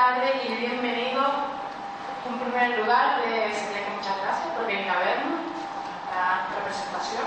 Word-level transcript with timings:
tardes 0.00 0.32
y 0.48 0.54
bienvenidos. 0.54 1.28
En 2.24 2.38
primer 2.38 2.78
lugar, 2.78 3.20
les 3.20 3.52
que 3.52 3.90
muchas 3.94 4.16
gracias 4.16 4.48
por 4.56 4.64
venir 4.66 4.88
a 4.88 4.98
vernos, 4.98 5.40
a 6.08 6.48
la 6.56 6.64
presentación. 6.64 7.24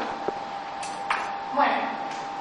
Bueno, 1.54 1.86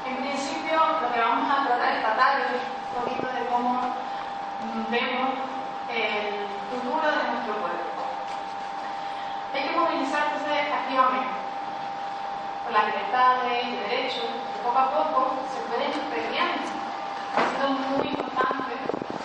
en 0.08 0.16
principio 0.16 0.78
lo 1.02 1.12
que 1.12 1.20
vamos 1.20 1.44
a 1.52 1.66
tratar 1.66 1.96
esta 1.96 2.16
tarde 2.16 2.42
es 2.48 2.64
un 2.64 3.04
poquito 3.04 3.28
de 3.28 3.44
cómo 3.52 3.92
vemos 4.88 5.36
el 5.92 6.48
futuro 6.70 7.12
de 7.12 7.24
nuestro 7.28 7.52
pueblo. 7.60 7.92
Hay 9.52 9.68
que 9.68 9.76
movilizarse 9.76 10.52
activamente 10.72 11.28
por 12.64 12.72
las 12.72 12.86
libertades 12.86 13.64
y 13.68 13.76
derechos 13.84 14.32
que 14.32 14.64
poco 14.64 14.78
a 14.78 14.90
poco 14.96 15.44
se 15.52 15.60
pueden 15.68 15.90
ir 15.92 16.00
perdiendo. 16.08 16.72
Ha 17.36 17.44
sido 17.52 17.68
muy 17.68 18.08
importante 18.08 18.72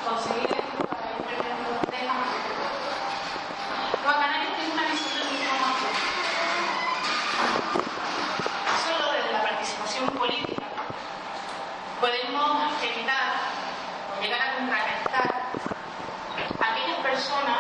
conseguir 0.03 0.51
esto 0.51 0.83
para 0.87 1.03
ir 1.11 1.23
perdiendo 1.27 1.67
los 1.75 1.83
temas. 1.91 2.27
Nueva 4.03 4.19
Canarias 4.21 4.55
tiene 4.55 4.73
una 4.73 4.85
visión 4.87 5.11
de 5.19 5.23
mucho 5.27 5.47
más 5.59 5.75
Solo 8.87 9.05
desde 9.11 9.31
la 9.33 9.41
participación 9.41 10.07
política 10.11 10.67
podemos 11.99 12.71
evitar 12.83 13.33
o 14.15 14.21
llegar 14.21 14.41
a 14.41 14.55
contrarrestar 14.55 15.27
a 16.59 16.71
aquellas 16.71 16.99
personas 16.99 17.59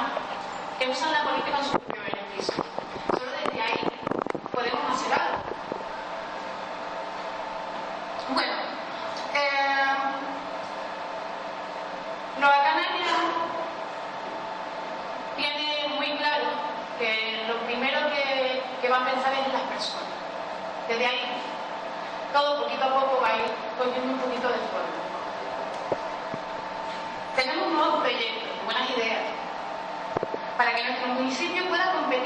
que 0.79 0.87
usan 0.87 1.11
la 1.11 1.23
política 1.23 1.57
en 1.57 1.65
su 1.65 1.71
propio 1.71 2.03
beneficio. 2.03 2.63
Solo 3.17 3.31
desde 3.43 3.61
ahí 3.61 3.79
podemos 4.53 4.81
hacer 4.93 5.13
algo. 5.13 5.37
Bueno, 8.29 8.53
eh, 9.33 10.07
Nueva 12.39 12.63
Canaria 12.63 13.15
tiene 15.35 15.87
muy 15.95 16.17
claro 16.17 16.45
que 16.99 17.43
lo 17.47 17.55
primero 17.65 17.99
que, 18.11 18.61
que 18.81 18.89
va 18.89 18.97
a 18.97 19.05
pensar 19.05 19.33
es 19.33 19.45
en 19.45 19.53
las 19.53 19.61
personas. 19.63 20.05
Desde 20.87 21.05
ahí, 21.05 21.41
todo 22.33 22.63
poquito 22.63 22.83
a 22.83 22.93
poco 22.93 23.21
va 23.21 23.29
a 23.29 23.37
ir 23.37 23.51
cogiendo 23.77 24.13
un 24.13 24.19
poquito 24.19 24.47
de 24.47 24.59
forma. 24.69 24.95
Tenemos 27.35 27.71
nuevos 27.71 27.99
proyectos, 28.01 28.49
buenas 28.65 28.89
ideas, 28.89 29.21
para 30.57 30.75
que 30.75 30.83
nuestro 30.83 31.07
municipio 31.09 31.63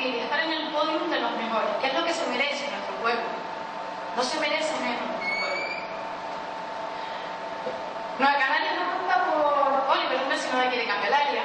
estar 0.10 0.40
en 0.40 0.52
el 0.52 0.68
podio 0.70 1.00
de 1.00 1.20
los 1.20 1.32
mejores, 1.34 1.70
que 1.80 1.88
es 1.88 1.94
lo 1.94 2.04
que 2.04 2.14
se 2.14 2.26
merece 2.28 2.70
nuestro 2.72 2.96
pueblo. 3.02 3.22
No 4.16 4.24
se 4.24 4.40
merece 4.40 4.74
menos 4.80 5.06
nuestro 5.06 5.40
pueblo. 5.40 5.66
Nueva 8.18 8.38
Canaria 8.38 8.72
no 8.74 8.82
preocupa 8.90 9.26
por 9.30 9.96
Oliver, 9.96 10.24
un 10.24 10.30
vecino 10.30 10.58
de 10.58 10.68
aquí 10.68 10.78
de 10.78 10.88
Candelaria. 10.88 11.44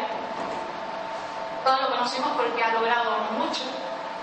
Todos 1.64 1.82
lo 1.82 1.90
conocemos 1.90 2.30
porque 2.36 2.62
ha 2.62 2.72
logrado 2.72 3.18
mucho, 3.36 3.62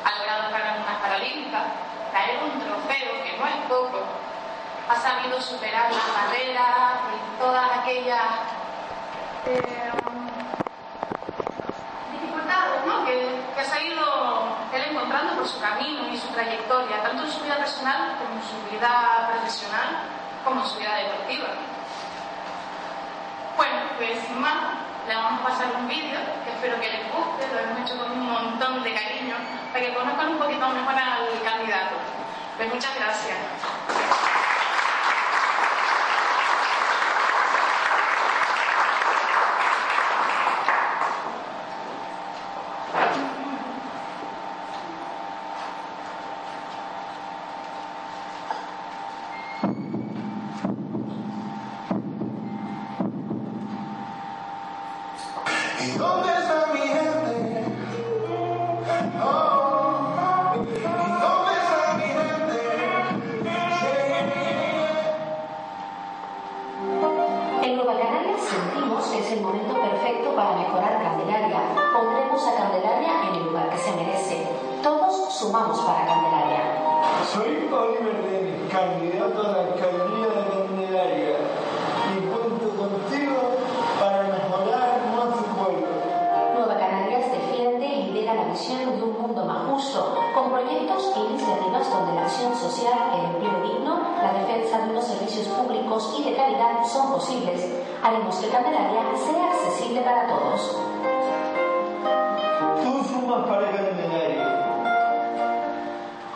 ha 0.04 0.18
logrado 0.18 0.50
en 0.50 0.82
unas 0.82 0.98
paralímpicas, 1.02 1.64
traer 2.12 2.40
un 2.44 2.60
trofeo 2.60 3.24
que 3.24 3.38
no 3.38 3.48
es 3.48 3.56
poco, 3.68 4.02
ha 4.90 4.96
sabido 4.96 5.42
superar 5.42 5.92
las 5.92 6.14
barreras 6.14 6.66
y 7.14 7.40
todas 7.40 7.78
aquellas 7.80 8.24
eh, 9.46 9.92
dificultades 12.12 12.86
¿no? 12.86 13.06
que, 13.06 13.42
que 13.56 13.66
se 13.66 13.74
ha 13.74 13.82
ido 13.82 14.04
él 14.74 14.94
su 15.46 15.60
camino 15.60 16.08
y 16.10 16.18
su 16.18 16.28
trayectoria, 16.28 17.02
tanto 17.02 17.24
en 17.24 17.32
su 17.32 17.42
vida 17.42 17.58
personal 17.58 18.16
como 18.20 18.36
en 18.36 18.44
su 18.44 18.72
vida 18.72 19.30
profesional, 19.32 19.90
como 20.44 20.62
en 20.62 20.68
su 20.68 20.78
vida 20.78 20.96
deportiva. 20.96 21.48
Bueno, 23.58 23.82
pues 23.98 24.20
sin 24.28 24.40
más, 24.40 24.56
le 25.08 25.16
vamos 25.16 25.42
a 25.42 25.44
pasar 25.44 25.68
un 25.76 25.88
vídeo 25.88 26.20
que 26.44 26.52
espero 26.52 26.80
que 26.82 26.90
les 26.90 27.12
guste, 27.12 27.48
lo 27.54 27.60
hemos 27.60 27.80
hecho 27.82 27.98
con 27.98 28.12
un 28.12 28.32
montón 28.32 28.84
de 28.84 28.94
cariño, 28.94 29.36
para 29.72 29.86
que 29.86 29.94
conozcan 29.94 30.30
un 30.30 30.38
poquito 30.38 30.68
mejor 30.70 30.96
al 30.96 31.42
candidato. 31.44 31.96
Pues 32.58 32.74
muchas 32.74 32.96
gracias. 32.96 34.33
Mundo 89.24 89.46
más 89.46 89.72
justo, 89.72 90.16
con 90.36 90.52
proyectos 90.52 91.14
e 91.16 91.20
iniciativas 91.32 91.90
donde 91.90 92.14
la 92.14 92.26
acción 92.26 92.54
social, 92.54 93.12
el 93.16 93.26
empleo 93.32 93.62
digno, 93.64 94.02
la 94.22 94.34
defensa 94.34 94.80
de 94.80 94.92
unos 94.92 95.06
servicios 95.06 95.48
públicos 95.48 96.14
y 96.20 96.24
de 96.24 96.36
calidad 96.36 96.84
son 96.84 97.14
posibles. 97.14 97.66
Haremos 98.04 98.36
que 98.36 98.50
Candelaria 98.50 99.02
sea 99.16 99.46
accesible 99.52 100.02
para 100.02 100.28
todos. 100.28 100.78
Tú 102.84 103.04
sumas 103.06 103.48
para 103.48 103.72
Candelaria. 103.72 104.64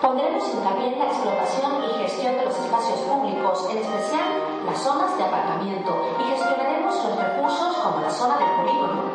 Pondremos 0.01 0.47
hincapié 0.53 0.93
en 0.93 0.99
la 0.99 1.05
explotación 1.07 1.83
y 1.83 2.03
gestión 2.03 2.37
de 2.37 2.45
los 2.45 2.57
espacios 2.57 2.99
públicos, 2.99 3.67
en 3.69 3.79
especial 3.79 4.63
las 4.65 4.77
zonas 4.77 5.17
de 5.17 5.23
aparcamiento, 5.23 5.91
y 6.19 6.31
gestionaremos 6.31 6.95
los 7.03 7.17
recursos 7.17 7.77
como 7.77 7.99
la 7.99 8.09
zona 8.09 8.37
del 8.37 8.55
polígono. 8.55 9.06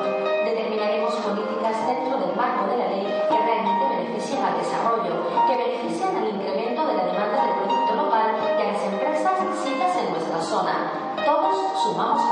Todos 11.94 12.31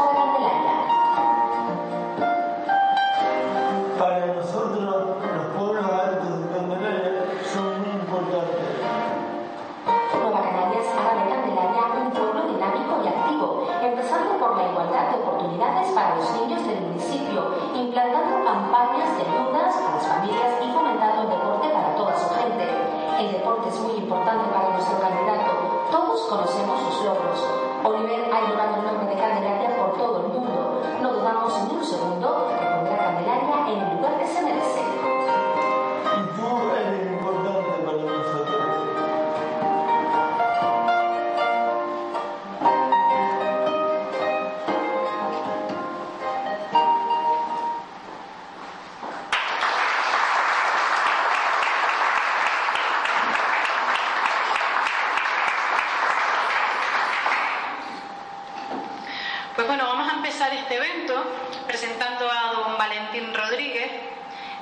empezar 60.51 60.55
este 60.55 60.77
evento 60.77 61.25
presentando 61.67 62.31
a 62.31 62.53
don 62.53 62.79
Valentín 62.79 63.33
Rodríguez, 63.35 63.91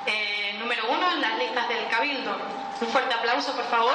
eh, 0.06 0.56
número 0.58 0.88
uno 0.90 1.12
en 1.12 1.20
las 1.20 1.38
listas 1.38 1.68
del 1.68 1.88
Cabildo. 1.88 2.36
Un 2.80 2.88
fuerte 2.88 3.14
aplauso, 3.14 3.54
por 3.54 3.64
favor. 3.64 3.94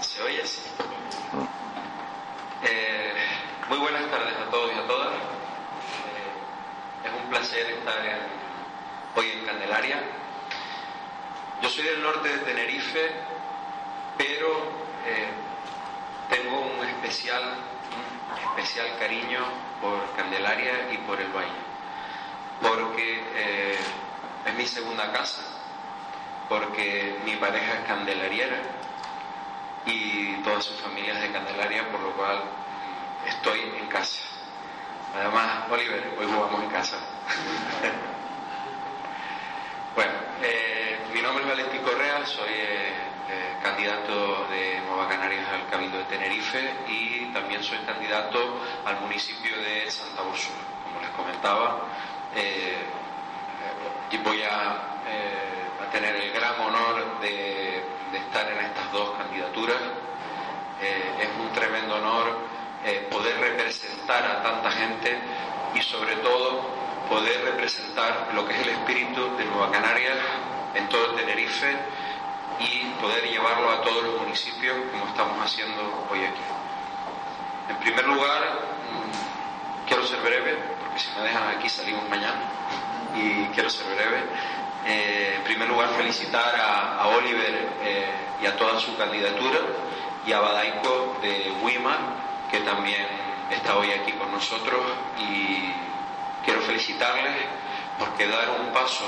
¿Se 0.00 0.22
oye 0.22 0.42
así? 0.42 0.62
Eh, 2.62 3.14
muy 3.68 3.78
buenas 3.78 4.10
tardes 4.10 4.34
a 4.36 4.50
todos 4.50 4.70
y 4.74 4.78
a 4.78 4.86
todas. 4.86 5.12
Eh, 5.14 7.06
es 7.06 7.12
un 7.22 7.30
placer 7.30 7.70
estar 7.70 8.28
hoy 9.16 9.30
en 9.30 9.46
Candelaria. 9.46 10.02
Yo 11.62 11.68
soy 11.68 11.84
del 11.84 12.02
norte 12.02 12.28
de 12.28 12.38
Tenerife, 12.38 13.10
pero 14.16 14.48
eh, 15.06 15.28
tengo 16.30 16.60
un 16.60 16.86
especial, 16.86 17.42
un 17.44 18.60
especial 18.60 18.96
cariño 18.98 19.40
por 19.80 19.98
Candelaria 20.16 20.92
y 20.92 20.98
por 20.98 21.20
el 21.20 21.28
valle, 21.32 21.48
porque 22.62 23.24
es 24.46 24.54
mi 24.54 24.66
segunda 24.66 25.12
casa, 25.12 25.42
porque 26.48 27.18
mi 27.24 27.36
pareja 27.36 27.74
es 27.74 27.86
candelariera 27.86 28.56
y 29.86 30.34
toda 30.42 30.60
su 30.60 30.74
familia 30.74 31.14
es 31.14 31.22
de 31.22 31.32
Candelaria, 31.32 31.88
por 31.90 32.00
lo 32.00 32.12
cual 32.12 32.42
estoy 33.26 33.60
en 33.80 33.86
casa. 33.86 34.20
Además, 35.14 35.64
Oliver, 35.70 36.14
hoy 36.18 36.26
jugamos 36.26 36.62
en 36.62 36.70
casa. 36.70 36.96
bueno, 39.94 40.12
eh, 40.42 40.98
mi 41.12 41.22
nombre 41.22 41.44
es 41.44 41.50
Valentín 41.50 41.82
Correa, 41.82 42.26
soy 42.26 42.50
eh, 42.50 42.92
eh, 43.30 43.56
candidato 43.62 44.46
de 44.48 44.80
Nueva 44.86 45.08
Canarias 45.08 45.46
al 45.48 45.66
Cabildo 45.68 45.98
de 45.98 46.04
Tenerife 46.04 46.74
y 46.86 47.32
también 47.32 47.62
soy 47.62 47.78
candidato 47.78 48.60
al 48.84 49.00
municipio 49.00 49.56
de 49.56 49.90
Santa 49.90 50.22
Úrsula. 50.22 50.58
Como 50.84 51.00
les 51.00 51.10
comentaba, 51.10 51.80
voy 54.24 54.42
a, 54.42 54.70
a 54.70 55.90
tener 55.90 56.16
el 56.16 56.32
gran 56.32 56.60
honor 56.60 57.20
de 57.20 57.82
de 58.12 58.18
estar 58.18 58.50
en 58.50 58.58
estas 58.64 58.92
dos 58.92 59.10
candidaturas. 59.16 59.80
Eh, 60.80 61.22
es 61.22 61.28
un 61.38 61.52
tremendo 61.52 61.96
honor 61.96 62.38
eh, 62.84 63.06
poder 63.10 63.38
representar 63.40 64.24
a 64.24 64.42
tanta 64.42 64.70
gente 64.70 65.18
y 65.74 65.76
sobre 65.90 66.16
todo 66.16 66.60
poder 67.08 67.44
representar 67.44 68.28
lo 68.34 68.46
que 68.46 68.54
es 68.54 68.60
el 68.60 68.68
espíritu 68.70 69.36
de 69.38 69.44
Nueva 69.46 69.70
Canarias 69.70 70.18
en 70.74 70.86
todo 70.88 71.06
el 71.06 71.16
Tenerife 71.16 71.76
y 72.60 72.84
poder 73.00 73.24
llevarlo 73.24 73.70
a 73.70 73.80
todos 73.80 74.02
los 74.02 74.20
municipios 74.20 74.76
como 74.92 75.06
estamos 75.06 75.42
haciendo 75.42 76.06
hoy 76.10 76.24
aquí. 76.24 76.42
En 77.70 77.76
primer 77.76 78.06
lugar, 78.06 78.42
mm, 78.92 79.86
quiero 79.86 80.04
ser 80.04 80.20
breve, 80.20 80.58
porque 80.80 80.98
si 80.98 81.10
me 81.16 81.22
dejan 81.22 81.56
aquí 81.56 81.68
salimos 81.68 82.06
mañana, 82.10 82.40
y 83.14 83.46
quiero 83.54 83.70
ser 83.70 83.86
breve. 83.94 84.24
Eh, 84.86 85.34
en 85.36 85.44
primer 85.44 85.68
lugar, 85.68 85.88
felicitar 85.96 86.54
a, 86.56 87.06
Oliver 87.08 87.68
eh, 87.82 88.10
y 88.42 88.46
a 88.46 88.56
toda 88.56 88.78
su 88.78 88.96
candidatura 88.96 89.58
y 90.26 90.32
a 90.32 90.40
Badaico 90.40 91.16
de 91.22 91.52
Wimar, 91.62 91.98
que 92.50 92.60
también 92.60 93.07
está 93.68 93.80
hoy 93.80 93.92
aquí 93.92 94.12
con 94.12 94.32
nosotros. 94.32 94.80
Y 95.18 95.70
quiero 96.42 96.62
felicitarles 96.62 97.36
porque 97.98 98.26
dar 98.26 98.48
un 98.58 98.72
paso 98.72 99.04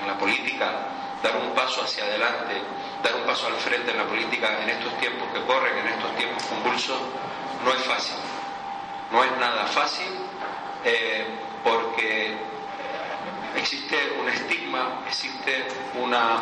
en 0.00 0.06
la 0.06 0.16
política, 0.16 0.86
dar 1.20 1.36
un 1.38 1.52
paso 1.52 1.82
hacia 1.82 2.04
adelante, 2.04 2.62
dar 3.02 3.16
un 3.16 3.24
paso 3.24 3.48
al 3.48 3.54
frente 3.54 3.90
en 3.90 3.98
la 3.98 4.06
política 4.06 4.62
en 4.62 4.70
estos 4.70 4.96
tiempos 4.98 5.26
que 5.34 5.42
corren, 5.46 5.76
en 5.78 5.88
estos 5.88 6.14
tiempos 6.14 6.44
convulsos, 6.44 6.96
no 7.64 7.72
es 7.72 7.82
fácil. 7.82 8.14
No 9.10 9.24
es 9.24 9.32
nada 9.38 9.66
fácil 9.66 10.12
eh, 10.84 11.26
porque 11.64 12.36
existe 13.56 14.12
un 14.20 14.28
estigma, 14.28 15.00
existe 15.08 15.66
una 15.94 16.38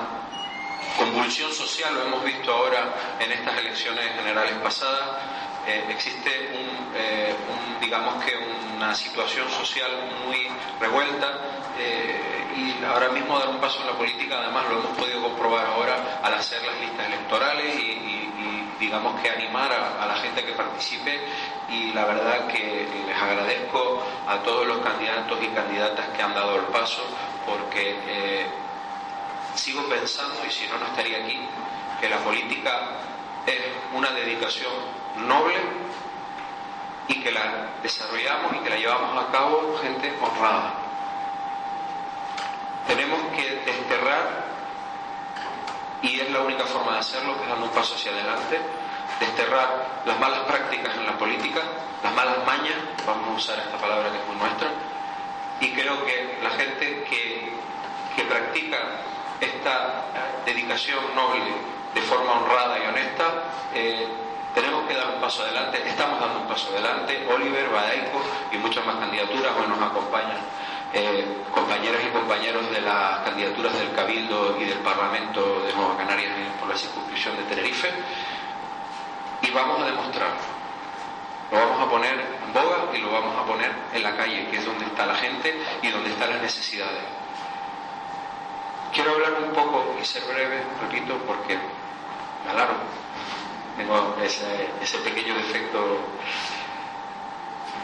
convulsión 0.99 1.51
social, 1.55 1.95
lo 1.95 2.03
hemos 2.03 2.23
visto 2.23 2.53
ahora 2.53 3.17
en 3.19 3.33
estas 3.33 3.57
elecciones 3.57 4.15
generales 4.15 4.55
pasadas, 4.63 5.30
eh, 5.67 5.85
existe 5.91 6.31
eh, 6.95 7.35
un, 7.49 7.81
digamos 7.81 8.25
que 8.25 8.33
una 8.77 8.95
situación 8.95 9.49
social 9.51 9.91
muy 10.25 10.49
revuelta 10.81 11.39
eh, 11.79 12.47
y 12.57 12.85
ahora 12.85 13.11
mismo 13.11 13.39
dar 13.39 13.49
un 13.49 13.61
paso 13.61 13.81
en 13.83 13.89
la 13.89 13.93
política, 13.93 14.39
además 14.39 14.65
lo 14.71 14.81
hemos 14.81 14.97
podido 14.97 15.23
comprobar 15.23 15.67
ahora 15.67 16.21
al 16.23 16.35
hacer 16.35 16.63
las 16.65 16.81
listas 16.81 17.07
electorales 17.07 17.75
y, 17.79 18.07
digamos 18.81 19.21
que 19.21 19.29
animar 19.29 19.71
a, 19.71 20.07
la 20.07 20.15
gente 20.15 20.43
que 20.43 20.53
participe 20.53 21.21
y 21.69 21.93
la 21.93 22.07
verdad 22.07 22.47
que 22.47 22.89
les 23.07 23.15
agradezco 23.15 24.03
a 24.27 24.39
todos 24.39 24.67
los 24.67 24.79
candidatos 24.79 25.39
y 25.43 25.49
candidatas 25.49 26.09
que 26.09 26.23
han 26.23 26.33
dado 26.33 26.57
el 26.57 26.63
paso 26.63 27.03
porque 27.45 28.49
sigo 29.55 29.87
pensando, 29.87 30.35
y 30.49 30.51
si 30.51 30.67
no, 30.69 30.79
no 30.79 30.87
estaría 30.87 31.19
aquí, 31.19 31.39
que 32.01 32.09
la 32.09 32.17
política 32.21 33.01
es 33.47 33.61
una 33.93 34.11
dedicación 34.13 34.73
noble 35.17 35.57
y 37.09 37.21
que 37.21 37.33
la 37.33 37.67
desarrollamos 37.83 38.53
y 38.55 38.59
que 38.61 38.71
la 38.71 38.77
llevamos 38.77 39.25
a 39.25 39.33
cabo 39.33 39.79
gente 39.83 40.13
honrada. 40.21 40.75
Tenemos 42.87 43.21
que 43.37 43.63
desterrar, 43.67 44.45
y 46.03 46.21
es 46.21 46.31
la 46.31 46.41
única 46.41 46.65
forma 46.65 46.93
de 46.93 46.99
hacerlo, 47.01 47.37
que 47.37 47.43
es 47.45 47.49
dando 47.49 47.67
un 47.67 47.73
paso 47.73 47.95
hacia 47.95 48.13
adelante, 48.13 48.61
desterrar 49.19 50.03
las 50.05 50.19
malas 50.19 50.41
prácticas 50.41 50.95
en 50.97 51.07
la 51.07 51.19
política, 51.19 51.61
las 52.03 52.15
malas 52.15 52.45
mañas, 52.47 52.77
vamos 53.07 53.29
a 53.29 53.33
usar 53.33 53.59
esta 53.59 53.77
palabra 53.77 54.11
que 54.11 54.19
es 54.19 54.27
muy 54.27 54.37
nuestra, 54.37 54.69
y 55.61 55.73
creo 55.73 56.05
que 56.05 56.39
la 56.43 56.51
gente 56.51 57.05
que, 57.05 57.53
que 58.17 58.23
practica 58.25 58.79
esta 59.41 60.05
dedicación 60.45 60.99
noble 61.15 61.43
de 61.95 62.01
forma 62.03 62.33
honrada 62.33 62.79
y 62.79 62.87
honesta, 62.87 63.25
eh, 63.75 64.09
tenemos 64.55 64.87
que 64.87 64.95
dar 64.95 65.09
un 65.15 65.21
paso 65.21 65.43
adelante, 65.43 65.83
estamos 65.87 66.21
dando 66.21 66.41
un 66.41 66.47
paso 66.47 66.69
adelante, 66.71 67.27
Oliver, 67.33 67.69
Badaico 67.71 68.21
y 68.53 68.59
muchas 68.59 68.85
más 68.87 68.97
candidaturas 68.97 69.53
hoy 69.59 69.69
nos 69.69 69.83
acompañan 69.83 70.39
eh, 70.93 71.25
compañeras 71.53 72.03
y 72.05 72.11
compañeros 72.11 72.69
de 72.71 72.81
las 72.81 73.21
candidaturas 73.21 73.79
del 73.79 73.93
Cabildo 73.93 74.57
y 74.61 74.65
del 74.65 74.79
Parlamento 74.79 75.61
de 75.61 75.73
Nueva 75.75 75.97
Canarias 75.97 76.33
por 76.59 76.69
la 76.69 76.77
circunscripción 76.77 77.37
de 77.37 77.43
Tenerife 77.45 77.91
y 79.43 79.51
vamos 79.53 79.81
a 79.81 79.87
demostrarlo. 79.87 80.61
Lo 81.51 81.59
vamos 81.59 81.81
a 81.81 81.91
poner 81.91 82.15
en 82.15 82.53
boga 82.53 82.97
y 82.97 82.99
lo 82.99 83.11
vamos 83.11 83.37
a 83.37 83.45
poner 83.45 83.73
en 83.93 84.03
la 84.03 84.17
calle, 84.17 84.49
que 84.51 84.59
es 84.59 84.65
donde 84.65 84.85
está 84.85 85.07
la 85.07 85.15
gente 85.15 85.57
y 85.83 85.89
donde 85.89 86.11
están 86.11 86.31
las 86.31 86.43
necesidades. 86.43 87.03
Quiero 88.93 89.13
hablar 89.13 89.33
un 89.43 89.53
poco 89.53 89.97
y 90.01 90.05
ser 90.05 90.23
breve, 90.25 90.63
repito, 90.81 91.17
porque 91.27 91.57
me 92.45 92.51
alargo. 92.51 92.79
Tengo 93.81 94.15
ese, 94.23 94.99
pequeño 94.99 95.35
defecto 95.37 96.01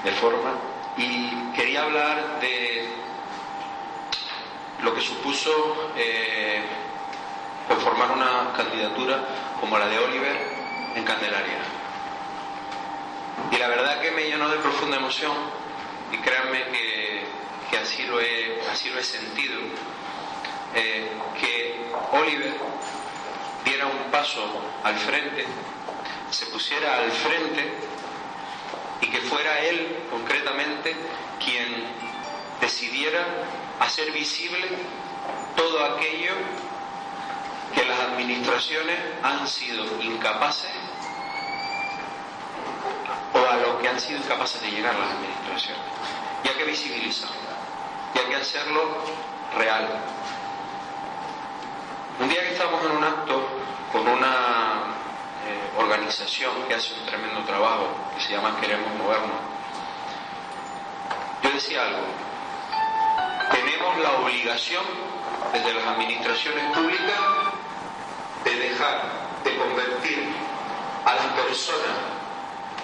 de 0.04 0.12
forma. 0.12 0.52
Y 0.98 1.30
quería 1.54 1.84
hablar 1.84 2.38
de 2.38 2.86
lo 4.82 4.94
que 4.94 5.00
supuso 5.00 5.90
eh, 5.96 6.60
una 8.14 8.52
candidatura 8.54 9.24
como 9.58 9.78
la 9.78 9.88
de 9.88 9.98
Oliver 9.98 10.36
en 10.94 11.02
Candelaria. 11.02 11.60
Y 13.50 13.56
la 13.56 13.68
verdad 13.68 13.98
que 14.02 14.10
me 14.10 14.28
llenó 14.28 14.50
de 14.50 14.58
profunda 14.58 14.98
emoción 14.98 15.32
y 16.12 16.18
créanme 16.18 16.62
que, 16.72 17.24
que 17.70 17.78
así, 17.78 18.02
lo 18.02 18.20
he, 18.20 18.60
así 18.70 18.90
lo 18.90 19.00
he 19.00 19.02
sentido 19.02 19.60
eh, 20.74 21.10
que 21.40 21.86
Oliver 22.12 22.54
diera 23.66 23.86
un 23.86 24.10
paso 24.12 24.40
al 24.84 24.96
frente, 24.96 25.44
se 26.30 26.46
pusiera 26.46 26.98
al 26.98 27.10
frente 27.10 27.68
y 29.00 29.06
que 29.08 29.18
fuera 29.22 29.60
él 29.60 30.04
concretamente 30.08 30.94
quien 31.44 31.84
decidiera 32.60 33.26
hacer 33.80 34.12
visible 34.12 34.68
todo 35.56 35.84
aquello 35.84 36.32
que 37.74 37.84
las 37.84 37.98
administraciones 37.98 38.98
han 39.24 39.46
sido 39.48 39.84
incapaces 40.00 40.70
o 43.34 43.50
a 43.50 43.56
lo 43.56 43.78
que 43.80 43.88
han 43.88 43.98
sido 43.98 44.20
incapaces 44.20 44.62
de 44.62 44.70
llegar 44.70 44.94
las 44.94 45.10
administraciones. 45.10 45.82
Y 46.44 46.48
hay 46.48 46.54
que 46.54 46.64
visibilizarlo, 46.64 47.34
y 48.14 48.18
hay 48.18 48.24
que 48.26 48.36
hacerlo 48.36 48.82
real, 49.58 49.88
un 52.18 52.30
día 52.30 52.40
que 52.40 52.52
estábamos 52.52 52.82
en 52.86 52.92
un 52.92 53.04
acto 53.04 53.45
organización 55.96 56.52
que 56.68 56.74
hace 56.74 56.92
un 56.92 57.06
tremendo 57.06 57.40
trabajo, 57.44 57.88
que 58.14 58.22
se 58.22 58.32
llama 58.32 58.60
Queremos 58.60 58.92
Movernos, 58.96 59.40
yo 61.42 61.50
decía 61.50 61.84
algo, 61.84 62.04
tenemos 63.50 63.98
la 64.00 64.12
obligación 64.20 64.84
desde 65.52 65.72
las 65.72 65.86
administraciones 65.86 66.64
públicas 66.76 67.18
de 68.44 68.54
dejar 68.56 69.02
de 69.42 69.56
convertir 69.56 70.34
a 71.06 71.14
las 71.14 71.26
personas 71.44 71.96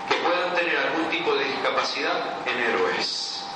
que 0.09 0.15
puedan 0.17 0.55
tener 0.55 0.79
algún 0.79 1.11
tipo 1.11 1.35
de 1.35 1.45
discapacidad 1.45 2.47
en 2.47 2.59
héroes. 2.61 3.47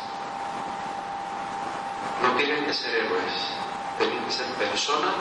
No 2.22 2.36
tienen 2.36 2.64
que 2.66 2.74
ser 2.74 2.94
héroes 2.94 3.56
tienen 3.98 4.22
que 4.24 4.30
ser 4.30 4.46
personas 4.56 5.14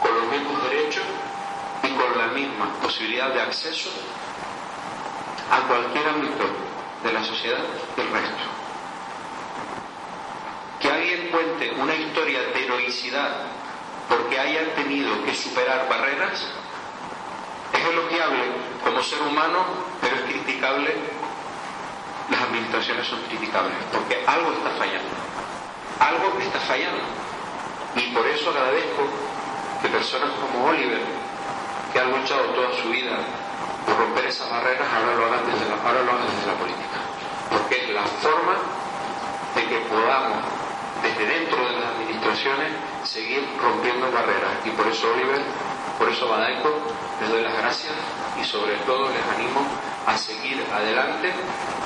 con 0.00 0.14
los 0.14 0.26
mismos 0.26 0.62
derechos 0.64 1.04
con 2.02 2.18
la 2.18 2.28
misma 2.28 2.72
posibilidad 2.82 3.28
de 3.32 3.40
acceso 3.40 3.90
a 5.50 5.68
cualquier 5.68 6.08
ámbito 6.08 6.44
de 7.04 7.12
la 7.12 7.22
sociedad 7.22 7.60
y 7.96 8.00
el 8.00 8.08
resto. 8.10 8.44
Que 10.80 10.90
alguien 10.90 11.28
cuente 11.28 11.70
una 11.78 11.94
historia 11.94 12.40
de 12.40 12.64
heroicidad 12.64 13.30
porque 14.08 14.38
haya 14.38 14.74
tenido 14.74 15.24
que 15.24 15.34
superar 15.34 15.88
barreras 15.88 16.48
es 17.72 17.84
elogiable 17.84 18.44
como 18.84 19.02
ser 19.02 19.22
humano, 19.22 19.64
pero 20.00 20.16
es 20.16 20.22
criticable, 20.22 20.94
las 22.30 22.42
administraciones 22.42 23.06
son 23.06 23.20
criticables, 23.22 23.76
porque 23.92 24.22
algo 24.26 24.52
está 24.52 24.70
fallando, 24.70 25.08
algo 26.00 26.38
está 26.40 26.58
fallando. 26.60 27.02
Y 27.96 28.14
por 28.14 28.26
eso 28.26 28.50
agradezco 28.50 29.02
que 29.80 29.88
personas 29.88 30.30
como 30.40 30.66
Oliver, 30.66 31.21
que 31.92 32.00
han 32.00 32.10
luchado 32.10 32.42
toda 32.56 32.72
su 32.80 32.88
vida 32.88 33.18
por 33.84 33.98
romper 33.98 34.26
esas 34.26 34.48
barreras, 34.50 34.88
ahora 34.88 35.14
lo 35.14 35.26
hagan 35.26 35.44
desde 35.46 35.68
la, 35.68 35.76
ahora 35.76 36.02
lo 36.02 36.12
hagan 36.12 36.26
desde 36.32 36.46
la 36.46 36.58
política. 36.58 36.98
Porque 37.50 37.84
es 37.84 37.90
la 37.90 38.02
forma 38.02 38.56
de 39.54 39.62
que 39.66 39.78
podamos, 39.92 40.38
desde 41.02 41.26
dentro 41.26 41.58
de 41.66 41.72
las 41.72 41.84
administraciones, 41.92 42.72
seguir 43.04 43.46
rompiendo 43.60 44.10
barreras. 44.10 44.64
Y 44.64 44.70
por 44.70 44.86
eso, 44.86 45.12
Oliver, 45.12 45.42
por 45.98 46.08
eso, 46.08 46.28
Badaico, 46.28 46.70
les 47.20 47.28
doy 47.28 47.42
las 47.42 47.56
gracias 47.58 47.92
y 48.40 48.44
sobre 48.44 48.76
todo 48.86 49.10
les 49.10 49.24
animo 49.36 49.60
a 50.06 50.16
seguir 50.16 50.64
adelante 50.72 51.32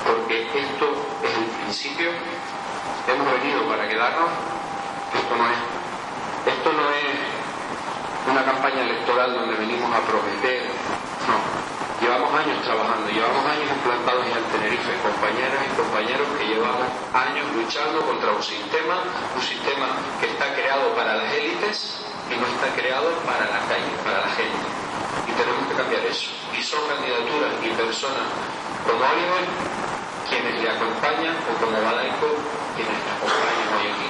porque 0.05 0.43
esto 0.43 0.87
es 1.23 1.37
el 1.37 1.45
principio. 1.61 2.11
Hemos 3.07 3.27
venido 3.39 3.67
para 3.67 3.87
quedarnos. 3.87 4.29
Esto 5.13 5.35
no 5.35 5.45
es, 5.49 5.57
esto 6.53 6.73
no 6.73 6.89
es 6.91 7.26
una 8.29 8.43
campaña 8.43 8.81
electoral 8.81 9.33
donde 9.33 9.55
venimos 9.55 9.89
a 9.95 10.01
prometer. 10.01 10.63
No, 11.27 11.67
Llevamos 11.97 12.29
años 12.29 12.61
trabajando, 12.61 13.09
llevamos 13.09 13.41
años 13.41 13.73
implantados 13.73 14.21
en 14.29 14.37
el 14.37 14.45
Tenerife, 14.53 14.93
compañeras 15.01 15.57
y 15.65 15.69
compañeros 15.73 16.27
que 16.37 16.45
llevamos 16.45 16.85
años 17.09 17.45
luchando 17.57 18.05
contra 18.05 18.37
un 18.37 18.43
sistema, 18.43 19.01
un 19.33 19.41
sistema 19.41 19.97
que 20.21 20.29
está 20.29 20.53
creado 20.53 20.93
para 20.93 21.17
las 21.17 21.33
élites 21.33 22.05
y 22.29 22.37
no 22.37 22.45
está 22.45 22.69
creado 22.77 23.09
para 23.25 23.49
la 23.49 23.65
calle, 23.65 23.89
para 24.05 24.21
la 24.21 24.29
gente. 24.29 24.67
Y 25.25 25.31
tenemos 25.33 25.65
que 25.65 25.73
cambiar 25.73 26.05
eso. 26.05 26.29
Y 26.53 26.61
son 26.61 26.85
candidaturas 26.85 27.57
y 27.65 27.69
personas 27.73 28.29
como 28.85 29.01
Oliver 29.01 29.45
quienes 30.29 30.53
le 30.61 30.69
acompañan, 30.69 31.33
o 31.33 31.51
como 31.57 31.81
Badaico, 31.81 32.29
quienes 32.75 32.93
le 32.93 33.09
acompañan 33.09 33.67
hoy 33.73 33.87
aquí, 33.89 34.09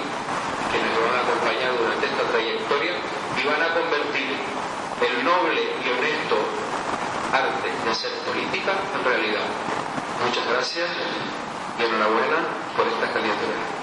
quienes 0.75 0.91
lo 0.91 1.07
van 1.07 1.15
a 1.15 1.21
acompañar 1.23 1.71
durante 1.77 2.03
esta 2.03 2.23
trayectoria 2.35 2.96
y 3.41 3.47
van 3.47 3.61
a 3.61 3.73
convertir 3.73 4.35
el 5.01 5.23
noble 5.23 5.61
y 5.61 5.89
honesto 5.89 6.37
arte 7.31 7.69
de 7.83 7.89
hacer 7.91 8.11
política 8.25 8.73
en 8.95 9.03
realidad. 9.03 9.45
Muchas 10.25 10.47
gracias 10.47 10.89
y 11.79 11.83
enhorabuena 11.83 12.37
por 12.75 12.87
esta 12.87 13.13
candidatura. 13.13 13.76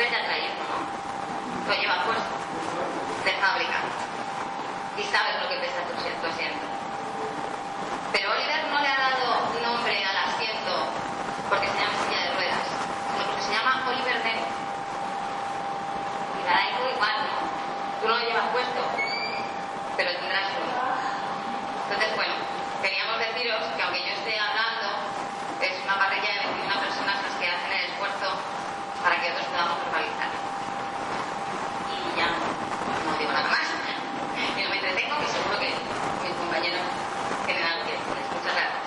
Oliver 0.00 0.16
ya 0.16 0.24
trae 0.24 0.48
¿no? 0.64 1.68
Lo 1.68 1.74
lleva 1.76 2.04
puesto, 2.08 2.32
de 3.20 3.32
fábrica. 3.36 3.84
Y 4.96 5.04
sabes 5.04 5.36
lo 5.42 5.48
que 5.50 5.60
pesa 5.60 5.84
tu 5.84 6.26
asiento. 6.26 6.64
Pero 8.10 8.32
Oliver 8.32 8.64
no 8.72 8.80
le 8.80 8.88
ha 8.88 8.96
dado 8.96 9.44
nombre 9.60 9.92
al 10.00 10.16
asiento 10.16 10.88
porque 11.50 11.68
se 11.68 11.76
llama 11.76 12.00
silla 12.00 12.20
de 12.24 12.32
ruedas, 12.32 12.64
sino 13.12 13.24
porque 13.28 13.42
se 13.44 13.52
llama 13.52 13.84
Oliver 13.92 14.22
Dennis. 14.24 14.48
Y 16.32 16.40
la 16.48 16.52
da 16.56 16.64
igual, 16.80 17.16
¿no? 17.20 17.36
Tú 18.00 18.08
no 18.08 18.14
lo 18.16 18.24
llevas 18.24 18.48
puesto, 18.56 18.80
pero 20.00 20.16
tendrás 20.16 20.48
uno. 20.64 20.80
Entonces, 21.84 22.16
bueno, 22.16 22.34
queríamos 22.80 23.18
deciros 23.20 23.68
que 23.76 23.82
aunque 23.82 24.00
yo 24.00 24.12
esté 24.16 24.32
hablando, 24.40 24.96
es 25.60 25.76
una 25.84 25.96
parrilla 26.00 26.40
de 26.40 26.56
21 26.56 26.88
personas 26.88 27.16
las 27.20 27.34
que 27.36 27.46
hacen 27.52 27.72
el 27.72 27.84
esfuerzo 27.84 28.60
para 29.02 29.16
que 29.20 29.30
otros 29.32 29.46
podamos 29.46 29.78
verbalizar. 29.84 30.28
Y 31.88 32.18
ya 32.18 32.26
no 32.28 33.18
digo 33.18 33.32
nada 33.32 33.48
más. 33.48 33.68
Y 34.56 34.62
no 34.62 34.68
me 34.68 34.76
entretengo, 34.76 35.18
que 35.20 35.26
seguro 35.26 35.58
que 35.58 35.68
mis 36.22 36.36
compañeros 36.36 36.80
tienen 37.46 37.64
algo 37.64 37.84
que 37.86 37.92
decirles. 37.92 38.24
Muchas 38.30 38.54
gracias. 38.54 38.80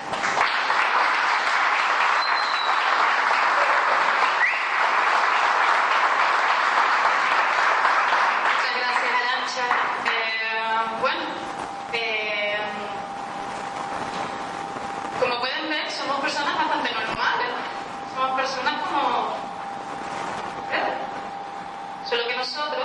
Muchas 8.54 8.74
gracias, 8.78 9.10
Arancha. 9.20 9.66
Eh, 10.04 11.00
bueno, 11.00 11.24
eh, 11.92 12.58
como 15.20 15.40
pueden 15.40 15.68
ver, 15.68 15.90
somos 15.90 16.18
personas 16.20 16.56
bastante 16.56 16.92
normales. 16.92 17.50
Somos 18.14 18.40
personas 18.40 18.74
como... 18.82 19.54
¿eh? 20.72 22.08
Solo 22.08 22.28
que 22.28 22.36
nosotros 22.36 22.84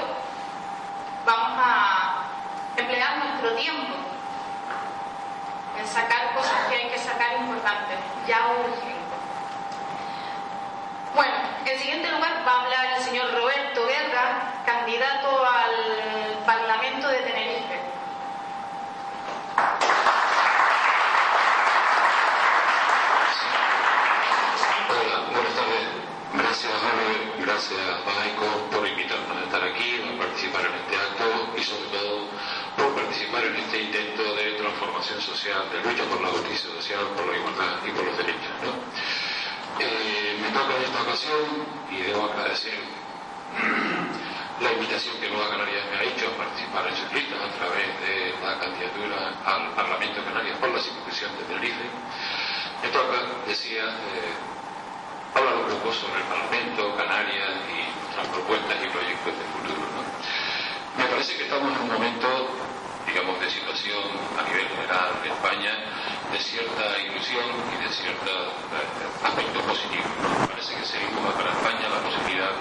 vamos 1.25 1.59
a 1.61 2.23
emplear 2.77 3.17
nuestro 3.17 3.51
tiempo 3.55 3.95
en 5.77 5.87
sacar 5.87 6.33
cosas 6.35 6.67
que 6.69 6.75
hay 6.75 6.89
que 6.89 6.97
sacar 6.97 7.37
importantes, 7.39 7.97
ya 8.27 8.47
urgentes. 8.47 8.97
Bueno, 11.15 11.33
en 11.65 11.79
siguiente 11.79 12.09
lugar 12.11 12.43
va 12.47 12.51
a 12.51 12.61
hablar 12.61 12.85
el 12.97 13.03
señor 13.03 13.33
Roberto 13.33 13.85
Guerra, 13.87 14.53
candidato 14.65 15.45
al 15.45 16.43
Parlamento 16.45 17.07
de 17.07 17.17
Tenerife. 17.19 17.79
Hola, 24.89 25.19
buenas 25.31 25.53
tardes. 25.53 26.48
Gracias, 26.59 26.83
Albert, 26.91 27.39
gracias, 27.39 28.05
Baico, 28.05 28.67
por 28.69 28.85
invitarnos 28.85 29.31
a 29.31 29.43
estar 29.45 29.63
aquí, 29.63 29.95
a 30.03 30.19
participar 30.19 30.65
en 30.67 30.75
este 30.75 30.95
acto 30.97 31.55
y 31.55 31.63
sobre 31.63 31.87
todo 31.87 32.27
por 32.75 32.95
participar 32.99 33.45
en 33.45 33.55
este 33.55 33.81
intento 33.83 34.35
de 34.35 34.59
transformación 34.59 35.21
social, 35.21 35.63
de 35.71 35.79
lucha 35.79 36.03
por 36.03 36.19
la 36.19 36.27
justicia 36.27 36.69
social, 36.75 37.07
por 37.15 37.31
la 37.31 37.37
igualdad 37.37 37.79
y 37.87 37.91
por 37.91 38.03
los 38.03 38.17
derechos. 38.17 38.51
Eh, 39.79 40.35
me 40.41 40.49
toca 40.51 40.75
en 40.75 40.83
esta 40.83 41.01
ocasión 41.01 41.47
y 41.91 41.95
debo 42.03 42.25
agradecer 42.27 42.75
la 44.59 44.73
invitación 44.73 45.15
que 45.15 45.29
Nueva 45.29 45.51
Canarias 45.51 45.85
me 45.87 45.95
ha 45.95 46.03
hecho 46.11 46.27
a 46.27 46.43
participar 46.43 46.91
en 46.91 46.95
sus 46.99 47.07
listas 47.13 47.39
a 47.39 47.55
través 47.55 47.87
de 48.03 48.35
la 48.43 48.59
candidatura 48.59 49.31
al 49.47 49.71
Parlamento 49.79 50.19
de 50.19 50.27
Canarias 50.27 50.57
por 50.59 50.75
la 50.75 50.79
circunscripción 50.83 51.31
de 51.39 51.43
Tenerife. 51.55 51.87
Me 52.83 52.89
toca, 52.91 53.47
decía, 53.47 53.95
eh, 54.11 54.59
hablar 55.35 55.55
un 55.55 55.69
poco 55.69 55.93
sobre 55.93 56.21
el 56.21 56.27
Parlamento, 56.27 56.95
Canarias 56.95 57.53
y 57.69 57.79
nuestras 58.01 58.27
propuestas 58.27 58.77
y 58.83 58.87
proyectos 58.89 59.33
de 59.37 59.45
futuro. 59.53 59.81
Me 60.97 61.05
parece 61.05 61.37
que 61.37 61.43
estamos 61.43 61.71
en 61.75 61.81
un 61.83 61.91
momento, 61.91 62.27
digamos, 63.05 63.39
de 63.39 63.49
situación 63.49 64.03
a 64.37 64.43
nivel 64.43 64.67
general 64.67 65.15
de 65.23 65.29
España, 65.29 65.73
de 66.31 66.39
cierta 66.39 66.97
ilusión 66.99 67.47
y 67.71 67.75
de 67.83 67.89
cierto 67.89 68.31
eh, 68.31 69.25
aspecto 69.25 69.59
positivo. 69.61 70.05
Me 70.41 70.47
parece 70.47 70.75
que 70.75 70.85
se 70.85 70.99
dibuja 70.99 71.31
para 71.37 71.51
España 71.51 71.89
la 71.89 72.01
posibilidad 72.03 72.53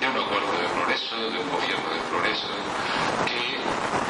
de 0.00 0.06
un 0.08 0.16
acuerdo 0.18 0.52
de 0.58 0.68
progreso, 0.74 1.16
de 1.16 1.38
un 1.38 1.48
gobierno 1.50 1.88
de 1.90 2.00
progreso, 2.10 2.50
que 3.26 3.58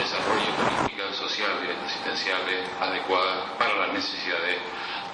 desarrolle 0.01 0.49
políticas 0.57 1.17
sociales, 1.17 1.77
asistenciales 1.85 2.69
adecuadas 2.81 3.53
para 3.59 3.75
las 3.75 3.93
necesidades 3.93 4.59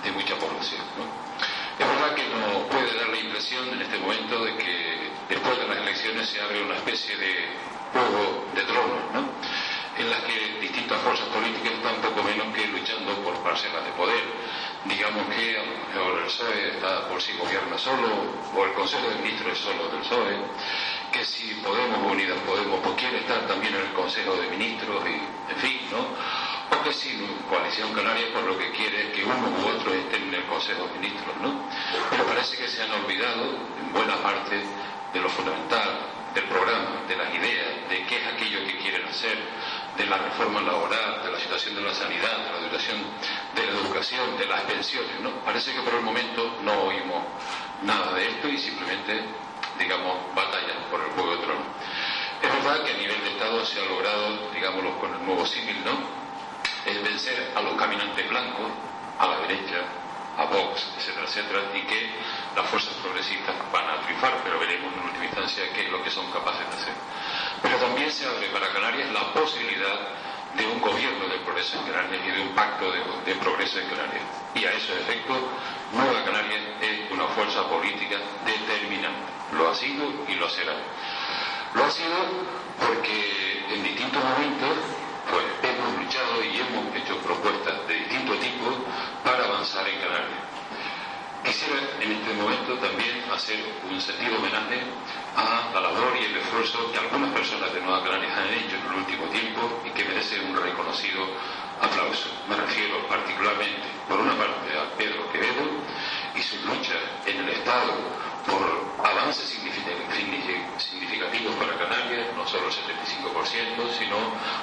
de 0.02 0.12
mucha 0.12 0.36
población. 0.36 0.84
Es 1.78 1.86
verdad 1.86 2.14
que 2.14 2.22
no 2.28 2.68
puede 2.68 2.94
dar 2.98 3.08
la 3.08 3.18
impresión 3.18 3.68
en 3.68 3.82
este 3.82 3.98
momento 3.98 4.44
de 4.44 4.56
que 4.56 5.10
después 5.28 5.58
de 5.58 5.66
las 5.68 5.78
elecciones 5.78 6.28
se 6.28 6.40
abre 6.40 6.62
una 6.62 6.76
especie 6.76 7.16
de 7.16 7.34
juego 7.92 8.44
de 8.54 8.62
tronos, 8.62 9.12
¿no? 9.12 9.28
en 9.98 10.10
las 10.10 10.20
que 10.22 10.58
distintas 10.60 11.00
fuerzas 11.02 11.28
políticas 11.28 11.72
están 11.72 11.96
poco 12.02 12.22
menos 12.22 12.52
que 12.54 12.66
luchando 12.66 13.14
por 13.22 13.34
parcelas 13.42 13.84
de 13.84 13.92
poder. 13.92 14.24
Digamos 14.84 15.26
que 15.28 15.56
el 15.56 16.24
PSOE 16.26 16.68
está 16.74 17.08
por 17.08 17.22
si 17.22 17.32
gobierna 17.36 17.78
solo, 17.78 18.08
o 18.54 18.64
el 18.64 18.72
Consejo 18.72 19.08
de 19.08 19.16
Ministros 19.16 19.52
es 19.52 19.58
solo 19.58 19.88
del 19.88 20.00
PSOE, 20.00 20.36
que 21.12 21.24
si 21.24 21.54
Podemos 21.62 22.12
Unidas 22.12 22.38
Podemos 22.46 22.80
pues 22.82 22.96
quiere 22.96 23.18
estar 23.18 23.46
también 23.46 23.74
en 23.74 23.82
el 23.82 23.92
Consejo 23.92 24.34
de 24.36 24.48
Ministros, 24.48 25.04
y 25.06 25.52
en 25.52 25.58
fin, 25.58 25.80
¿no? 25.90 26.08
O 26.70 26.82
que 26.82 26.92
si 26.92 27.16
Coalición 27.48 27.92
Canaria 27.92 28.32
por 28.32 28.42
lo 28.44 28.58
que 28.58 28.70
quiere 28.70 29.08
es 29.08 29.12
que 29.14 29.24
uno 29.24 29.48
u 29.58 29.68
otro 29.68 29.92
estén 29.92 30.28
en 30.28 30.34
el 30.34 30.44
Consejo 30.46 30.86
de 30.86 30.98
Ministros, 30.98 31.36
¿no? 31.40 31.68
Pero 32.10 32.24
parece 32.24 32.56
que 32.56 32.68
se 32.68 32.82
han 32.82 32.92
olvidado, 32.92 33.44
en 33.80 33.92
buena 33.92 34.16
parte, 34.16 34.62
de 35.12 35.20
lo 35.20 35.28
fundamental, 35.28 36.14
del 36.34 36.44
programa, 36.44 37.06
de 37.06 37.16
las 37.16 37.32
ideas, 37.32 37.88
de 37.88 38.04
qué 38.06 38.16
es 38.16 38.26
aquello 38.26 38.66
que 38.66 38.78
quieren 38.78 39.06
hacer, 39.06 39.38
de 39.96 40.06
la 40.06 40.18
reforma 40.18 40.60
laboral, 40.60 41.22
de 41.22 41.30
la 41.30 41.38
situación 41.38 41.76
de 41.76 41.82
la 41.82 41.94
sanidad, 41.94 42.36
de 42.38 42.50
la 42.50 42.58
educación, 42.66 42.98
de 43.54 43.66
la 43.66 43.72
educación, 43.80 44.38
de 44.38 44.46
las 44.46 44.62
pensiones, 44.62 45.20
¿no? 45.20 45.30
Parece 45.44 45.72
que 45.72 45.80
por 45.80 45.94
el 45.94 46.02
momento 46.02 46.58
no 46.62 46.90
oímos 46.90 47.22
nada 47.82 48.12
de 48.14 48.26
esto 48.26 48.48
y 48.48 48.58
simplemente, 48.58 49.22
digamos, 49.78 50.16
batallan 50.34 50.82
por 50.90 51.00
el 51.00 51.10
juego 51.12 51.36
de 51.36 51.42
trono. 51.44 51.64
Es 52.42 52.52
verdad 52.52 52.84
que 52.84 52.90
a 52.92 52.96
nivel 52.96 53.22
de 53.22 53.30
Estado 53.30 53.64
se 53.64 53.80
ha 53.80 53.84
logrado, 53.84 54.50
digámoslo 54.52 54.98
con 54.98 55.14
el 55.14 55.24
nuevo 55.24 55.46
símil, 55.46 55.84
¿no? 55.84 56.23
Es 56.86 57.02
vencer 57.02 57.52
a 57.54 57.62
los 57.62 57.74
caminantes 57.74 58.28
blancos, 58.28 58.70
a 59.18 59.26
la 59.26 59.38
derecha, 59.40 59.80
a 60.36 60.44
Vox, 60.46 60.86
etcétera, 60.96 61.26
etcétera, 61.26 61.60
y 61.74 61.82
que 61.82 62.10
las 62.56 62.66
fuerzas 62.68 62.94
progresistas 62.94 63.54
van 63.72 63.88
a 63.88 64.00
triunfar, 64.02 64.40
pero 64.42 64.58
veremos 64.58 64.92
en 64.92 65.04
última 65.04 65.24
instancia 65.24 65.64
qué 65.72 65.86
es 65.86 65.90
lo 65.90 66.02
que 66.02 66.10
son 66.10 66.30
capaces 66.32 66.68
de 66.68 66.76
hacer. 66.76 66.94
Pero 67.62 67.76
también 67.78 68.10
se 68.10 68.26
abre 68.26 68.48
para 68.48 68.68
Canarias 68.72 69.10
la 69.12 69.32
posibilidad 69.32 69.98
de 70.56 70.66
un 70.66 70.80
gobierno 70.80 71.26
de 71.26 71.38
progreso 71.38 71.78
en 71.78 71.92
Canarias 71.92 72.22
y 72.26 72.30
de 72.30 72.42
un 72.42 72.54
pacto 72.54 72.90
de, 72.90 73.34
progreso 73.36 73.80
en 73.80 73.88
Canarias. 73.88 74.22
Y 74.54 74.64
a 74.64 74.72
ese 74.72 74.92
efecto, 75.00 75.34
Nueva 75.92 76.24
Canarias 76.24 76.62
es 76.80 77.10
una 77.10 77.26
fuerza 77.28 77.68
política 77.68 78.16
determinante. 78.44 79.32
Lo 79.52 79.68
ha 79.68 79.74
sido 79.74 80.04
y 80.28 80.34
lo 80.34 80.48
será. 80.48 80.74
Lo 81.74 81.84
ha 81.84 81.90
sido 81.90 82.16
porque 82.78 83.64
en 83.70 83.82
distintos 83.82 84.22
momentos 84.22 84.78
pues 85.30 85.44
hemos 85.62 85.98
luchado 85.98 86.44
y 86.44 86.60
hemos 86.60 86.94
hecho 86.96 87.16
propuestas 87.18 87.86
de 87.88 87.94
distinto 87.94 88.34
tipo 88.34 88.84
para 89.24 89.44
avanzar 89.44 89.88
en 89.88 90.00
Canarias. 90.00 90.44
Quisiera 91.44 91.76
en 92.00 92.12
este 92.12 92.32
momento 92.34 92.72
también 92.78 93.20
hacer 93.30 93.60
un 93.90 94.00
sentido 94.00 94.38
homenaje 94.38 94.80
a 95.36 95.70
la 95.74 95.80
labor 95.80 96.16
y 96.18 96.24
el 96.24 96.36
esfuerzo 96.36 96.90
que 96.90 96.98
algunas 96.98 97.32
personas 97.32 97.72
de 97.74 97.80
Nueva 97.80 98.02
Canarias 98.02 98.32
han 98.32 98.48
hecho 98.48 98.76
en 98.76 98.86
el 98.88 98.94
último 99.04 99.24
tiempo 99.28 99.60
y 99.84 99.90
que 99.90 100.04
merece 100.04 100.40
un 100.40 100.56
reconocido 100.56 101.20
aplauso. 101.82 102.30
Me 102.48 102.56
refiero 102.56 103.06
particularmente, 103.08 103.88
por 104.08 104.20
una 104.20 104.32
parte, 104.38 104.72
a 104.72 104.96
Pedro 104.96 105.30
Quevedo 105.32 105.68
y 106.34 106.40
su 106.40 106.56
lucha 106.64 106.96
en 107.26 107.36
el 107.40 107.48
Estado 107.50 107.92
por 108.46 109.06
avances 109.06 109.48
significativos 109.48 111.54
para 111.56 111.76
Canarias, 111.78 112.28
no 112.36 112.46
solo 112.46 112.66
el 112.66 112.72
75%, 112.72 113.90
sino 113.98 114.16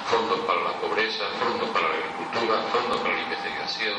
fondos 0.06 0.40
para 0.40 0.60
la 0.62 0.72
pobreza, 0.80 1.24
fondos 1.38 1.68
para 1.70 1.88
la 1.88 1.94
agricultura, 1.94 2.62
fondos 2.72 3.00
para 3.00 3.14
la 3.14 3.22
investigación, 3.22 3.94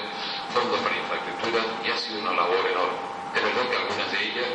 fondos 0.53 0.79
para 0.81 0.95
la 0.95 1.01
infraestructura, 1.01 1.63
y 1.83 1.91
ha 1.91 1.97
sido 1.97 2.19
una 2.21 2.33
labor 2.33 2.65
enorme. 2.65 2.99
Es 3.35 3.43
verdad 3.43 3.69
que 3.69 3.77
algunas 3.77 4.11
de 4.11 4.23
ellas, 4.23 4.47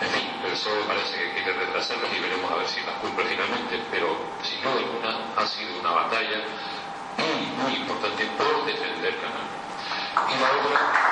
en 0.00 0.08
fin, 0.10 0.30
el 0.44 0.52
PSOE 0.52 0.84
parece 0.86 1.16
que 1.16 1.32
quiere 1.34 1.52
retrasarlas 1.52 2.12
y 2.12 2.20
veremos 2.20 2.50
a 2.50 2.56
ver 2.56 2.68
si 2.68 2.80
las 2.82 2.96
cumple 3.00 3.24
finalmente, 3.24 3.82
pero 3.90 4.16
sin 4.42 4.60
duda 4.60 4.78
alguna 4.78 5.18
ha 5.36 5.46
sido 5.46 5.80
una 5.80 5.92
batalla 5.92 6.44
muy, 7.16 7.46
muy 7.62 7.74
importante 7.80 8.26
por 8.36 8.66
defender 8.66 9.16
Canarias. 9.16 9.56
Y 10.26 10.40
la 10.40 10.50
otra 10.52 11.06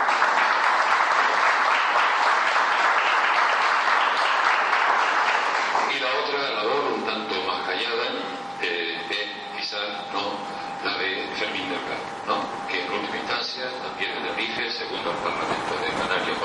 provincia, 13.55 13.71
también 13.83 14.11
en 14.17 14.27
el 14.27 14.41
IFE, 14.41 14.71
segundo 14.73 15.11
el 15.11 15.17
Parlamento 15.19 15.75
de 15.79 15.89
Canarias 16.01 16.39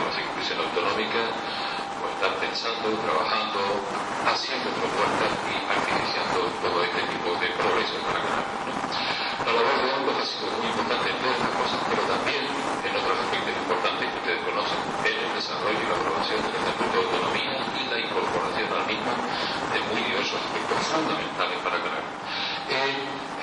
la 0.59 0.65
autonómica, 0.67 1.23
pues 2.03 2.11
están 2.19 2.35
pensando, 2.43 2.91
trabajando, 2.99 3.59
haciendo 4.27 4.67
propuestas 4.75 5.31
y 5.47 5.55
artificiando 5.55 6.39
todo 6.59 6.83
este 6.83 7.01
tipo 7.15 7.29
de 7.39 7.47
progreso 7.55 7.95
para 8.03 8.19
Canarias. 8.19 8.59
La 9.39 9.51
labor 9.55 9.77
de 9.79 9.89
ambos 9.95 10.15
ha 10.19 10.25
sido 10.27 10.51
muy 10.59 10.67
importante 10.67 11.07
en 11.15 11.17
todas 11.23 11.35
estas 11.39 11.53
cosas, 11.55 11.79
pero 11.87 12.01
también 12.11 12.43
en 12.43 12.91
otros 12.91 13.15
aspectos 13.23 13.55
importantes 13.55 14.03
que 14.03 14.17
ustedes 14.19 14.41
conocen, 14.43 14.79
en 15.07 15.15
el 15.15 15.31
desarrollo 15.31 15.79
y 15.79 15.87
la 15.87 15.95
aprobación 15.95 16.39
del 16.43 16.55
Estatuto 16.59 16.91
de 16.91 17.03
Autonomía 17.07 17.55
y 17.79 17.81
la 17.87 17.97
incorporación 18.03 18.67
al 18.67 18.83
mismo 18.83 19.11
de 19.15 19.79
muy 19.95 20.01
diversos 20.11 20.43
aspectos 20.43 20.79
fundamentales 20.91 21.59
para 21.63 21.77
Canarias. 21.79 22.15
En 22.67 22.95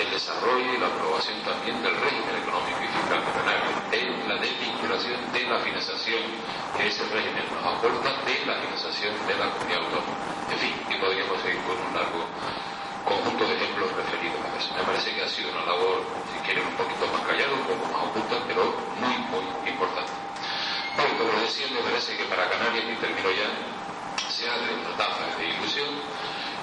el 0.04 0.08
desarrollo 0.12 0.68
y 0.68 0.76
la 0.76 0.92
aprobación 0.92 1.40
también 1.48 1.80
del 1.80 1.96
régimen 1.96 2.44
económico 2.44 2.80
y 2.84 2.88
fiscal 2.92 3.24
de 3.24 3.32
Canarias, 3.40 3.85
en 3.96 4.28
la 4.28 4.36
desvinculación 4.36 5.16
de 5.32 5.42
la 5.44 5.58
financiación 5.58 6.22
que 6.76 6.88
ese 6.88 7.04
régimen 7.08 7.44
nos 7.48 7.64
aporta 7.64 8.12
de 8.28 8.36
la 8.44 8.60
financiación 8.60 9.14
de 9.26 9.34
la 9.40 9.50
comunidad 9.50 9.80
autónoma. 9.88 10.16
En 10.52 10.58
fin, 10.58 10.74
y 10.90 10.94
podríamos 11.00 11.40
seguir 11.40 11.60
con 11.64 11.80
un 11.80 11.92
largo 11.96 12.20
conjunto 13.04 13.46
de 13.46 13.54
ejemplos 13.56 13.88
referidos 13.96 14.40
a 14.44 14.58
eso. 14.58 14.74
Me 14.76 14.84
parece 14.84 15.14
que 15.14 15.22
ha 15.22 15.28
sido 15.28 15.48
una 15.50 15.64
labor, 15.64 16.04
si 16.28 16.38
quieren, 16.44 16.66
un 16.66 16.76
poquito 16.76 17.06
más 17.08 17.22
callada, 17.24 17.52
un 17.54 17.66
poco 17.66 17.84
más 17.88 18.02
oculta, 18.12 18.36
pero 18.46 18.62
muy, 19.00 19.16
muy 19.32 19.44
importante. 19.64 20.12
Bueno, 20.96 21.12
como 21.16 21.40
decía, 21.40 21.66
me 21.72 21.80
parece 21.80 22.16
que 22.16 22.24
para 22.24 22.50
Canarias, 22.50 22.84
y 22.84 22.96
termino 23.00 23.30
ya, 23.32 23.48
se 24.28 24.48
abre 24.48 24.74
una 24.74 24.92
etapa 24.92 25.24
de 25.38 25.44
ilusión 25.48 25.88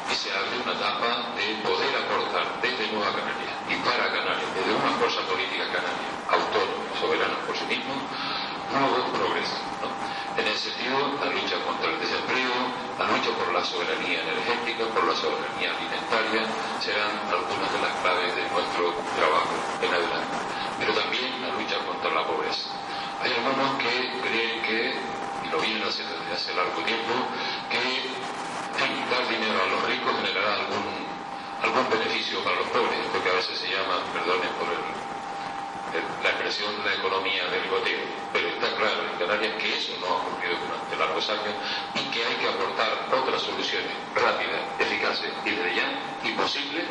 y 0.10 0.14
se 0.14 0.30
abre 0.36 0.62
una 0.62 0.74
etapa 0.74 1.34
de 1.34 1.46
poder 1.64 1.94
aportar 1.98 2.46
desde 2.62 2.92
Nueva 2.92 3.14
Canarias 3.14 3.56
y 3.70 3.76
para 3.82 4.12
Canarias, 4.12 4.50
desde 4.54 4.74
una 4.74 4.92
fuerza 5.00 5.22
política 5.26 5.66
canaria, 5.72 6.12
progresos. 7.82 9.62
¿no? 9.82 9.90
En 10.38 10.48
ese 10.48 10.70
sentido, 10.70 10.98
la 11.22 11.30
lucha 11.30 11.58
contra 11.66 11.90
el 11.90 12.00
desempleo, 12.00 12.54
la 12.98 13.06
lucha 13.08 13.30
por 13.38 13.54
la 13.54 13.64
soberanía 13.64 14.22
energética, 14.22 14.86
por 14.94 15.06
la 15.06 15.16
soberanía 15.16 15.74
alimentaria, 15.74 16.46
serán 16.82 17.14
algunas 17.30 17.70
de 17.70 17.80
las 17.82 17.94
claves 18.02 18.36
de 18.36 18.44
nuestro 18.50 18.94
trabajo 19.16 19.54
en 19.82 19.94
adelante. 19.94 20.38
Pero 20.80 20.94
también 20.94 21.30
la 21.42 21.54
lucha 21.54 21.78
contra 21.86 22.10
la 22.12 22.26
pobreza. 22.26 22.70
Hay 23.22 23.32
algunos 23.32 23.78
que 23.78 23.94
creen 24.26 24.62
que, 24.66 24.98
y 25.46 25.48
lo 25.50 25.60
vienen 25.62 25.88
haciendo 25.88 26.18
desde 26.20 26.34
hace 26.34 26.56
largo 26.56 26.82
tiempo, 26.84 27.14
que 27.70 27.84
dar 29.14 29.28
dinero 29.30 29.62
a 29.62 29.68
los 29.70 29.82
ricos 29.86 30.12
generará 30.18 30.56
algún, 30.56 30.86
algún 31.62 31.90
beneficio 31.90 32.44
para 32.44 32.56
los 32.58 32.68
pobres, 32.70 33.00
porque 33.12 33.30
a 33.30 33.34
veces 33.34 33.58
se 33.60 33.70
llama, 33.70 34.02
perdonen 34.12 34.50
por 34.58 34.68
el 34.74 35.03
la 36.24 36.30
expresión 36.30 36.76
de 36.78 36.90
la 36.90 36.96
economía 36.96 37.46
del 37.48 37.70
goteo, 37.70 38.02
pero 38.32 38.48
está 38.48 38.76
claro 38.76 39.04
en 39.12 39.20
Canarias 39.20 39.54
que 39.62 39.78
eso 39.78 39.94
no 40.00 40.08
ha 40.08 40.18
ocurrido 40.18 40.58
durante 40.66 40.98
largos 40.98 41.30
años 41.30 41.56
y 41.96 42.02
que 42.12 42.26
hay 42.26 42.36
que 42.36 42.50
aportar 42.50 43.10
otras 43.12 43.42
soluciones 43.42 43.94
rápidas, 44.16 44.62
eficaces 44.80 45.32
y 45.46 45.52
de 45.52 45.76
ya 45.76 45.88
imposibles 46.24 46.86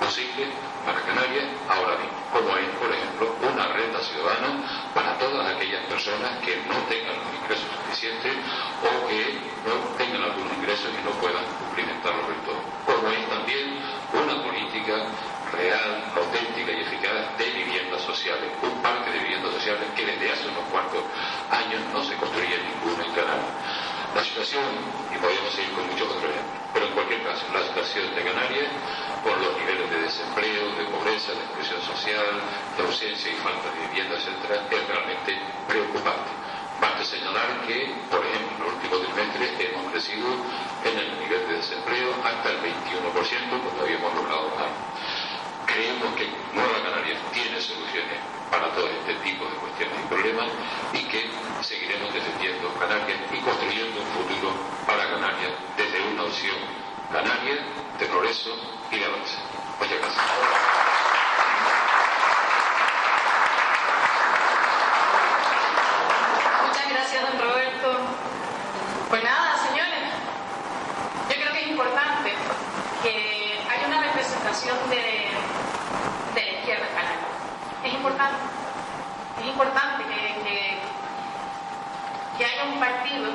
posible 0.00 0.50
para 0.84 1.00
Canarias 1.02 1.46
ahora 1.68 1.94
mismo, 1.96 2.18
como 2.32 2.56
es, 2.58 2.68
por 2.76 2.90
ejemplo, 2.90 3.36
una 3.46 3.68
renta 3.68 4.00
ciudadana 4.02 4.90
para 4.94 5.16
todas 5.18 5.54
aquellas 5.54 5.84
personas 5.86 6.42
que 6.42 6.56
no 6.66 6.74
tengan 6.90 7.14
los 7.22 7.30
ingresos 7.38 7.70
suficientes 7.70 8.34
o 8.82 9.06
que 9.06 9.38
no 9.62 9.74
tengan 9.96 10.22
algunos 10.22 10.52
ingresos 10.58 10.90
y 10.90 11.04
no 11.04 11.12
puedan 11.22 11.44
cumplimentarlos 11.62 12.26
del 12.26 12.40
todo. 12.42 12.60
Como 12.84 13.08
es 13.14 13.28
también 13.30 13.78
cuantos 20.72 21.04
años 21.52 21.80
no 21.92 22.02
se 22.02 22.16
construye 22.16 22.56
ninguno 22.64 23.04
en 23.04 23.12
Canarias. 23.12 23.52
La 24.16 24.24
situación, 24.24 24.64
y 25.12 25.16
podemos 25.20 25.52
seguir 25.52 25.72
con 25.72 25.86
muchos 25.86 26.08
otros 26.08 26.32
pero 26.72 26.86
en 26.86 26.92
cualquier 26.92 27.22
caso, 27.22 27.44
la 27.52 27.60
situación 27.68 28.14
de 28.16 28.24
Canarias, 28.24 28.68
por 29.22 29.36
los 29.36 29.52
niveles 29.60 29.90
de 29.90 30.00
desempleo, 30.08 30.72
de 30.72 30.84
pobreza, 30.88 31.32
de 31.36 31.44
exclusión 31.44 31.80
social, 31.84 32.40
de 32.76 32.82
ausencia 32.82 33.30
y 33.30 33.36
falta 33.44 33.68
de 33.68 33.92
vivienda, 33.92 34.16
etc., 34.16 34.56
es 34.72 34.88
realmente 34.88 35.36
preocupante. 35.68 36.32
Basta 36.80 37.04
señalar 37.04 37.60
que, 37.68 37.92
por 38.08 38.24
ejemplo, 38.24 38.56
en 38.56 38.62
el 38.64 38.72
último 38.72 38.96
trimestre 39.04 39.68
hemos 39.68 39.92
crecido 39.92 40.28
en 40.82 40.98
el 40.98 41.08
nivel 41.20 41.46
de 41.48 41.54
desempleo 41.60 42.08
hasta 42.24 42.50
el 42.50 42.58
21%, 42.64 43.62
cuando 43.62 43.82
habíamos 43.84 44.14
logrado 44.14 44.48
más 44.56 44.72
creemos 45.72 46.14
que 46.16 46.28
Nueva 46.52 46.82
Canarias 46.84 47.18
tiene 47.32 47.60
soluciones 47.60 48.18
para 48.50 48.68
todo 48.74 48.86
este 48.88 49.14
tipo 49.24 49.44
de 49.46 49.56
cuestiones 49.56 49.96
y 49.98 50.08
problemas 50.08 50.48
y 50.92 51.04
que 51.08 51.30
seguiremos 51.62 52.12
defendiendo 52.12 52.68
Canarias 52.78 53.18
y 53.32 53.38
construyendo 53.40 54.00
un 54.00 54.06
futuro 54.08 54.52
para 54.86 55.08
Canarias 55.08 55.52
desde 55.76 56.02
una 56.12 56.24
opción 56.24 56.56
Canarias 57.10 57.60
de 57.98 58.06
progreso 58.06 58.50
y 58.90 58.98
de 58.98 59.04
avance. 59.06 59.36
Muchas 59.80 59.98
gracias. 59.98 60.22
De, 74.90 75.21
de 76.34 76.44
la 76.44 76.52
izquierda 76.52 76.86
canaria. 76.88 77.28
Es 77.84 77.94
importante, 77.94 78.38
es 79.40 79.46
importante 79.46 80.04
que, 80.04 80.42
que, 80.42 80.78
que 82.38 82.44
haya 82.44 82.64
un 82.64 82.78
partido 82.78 83.30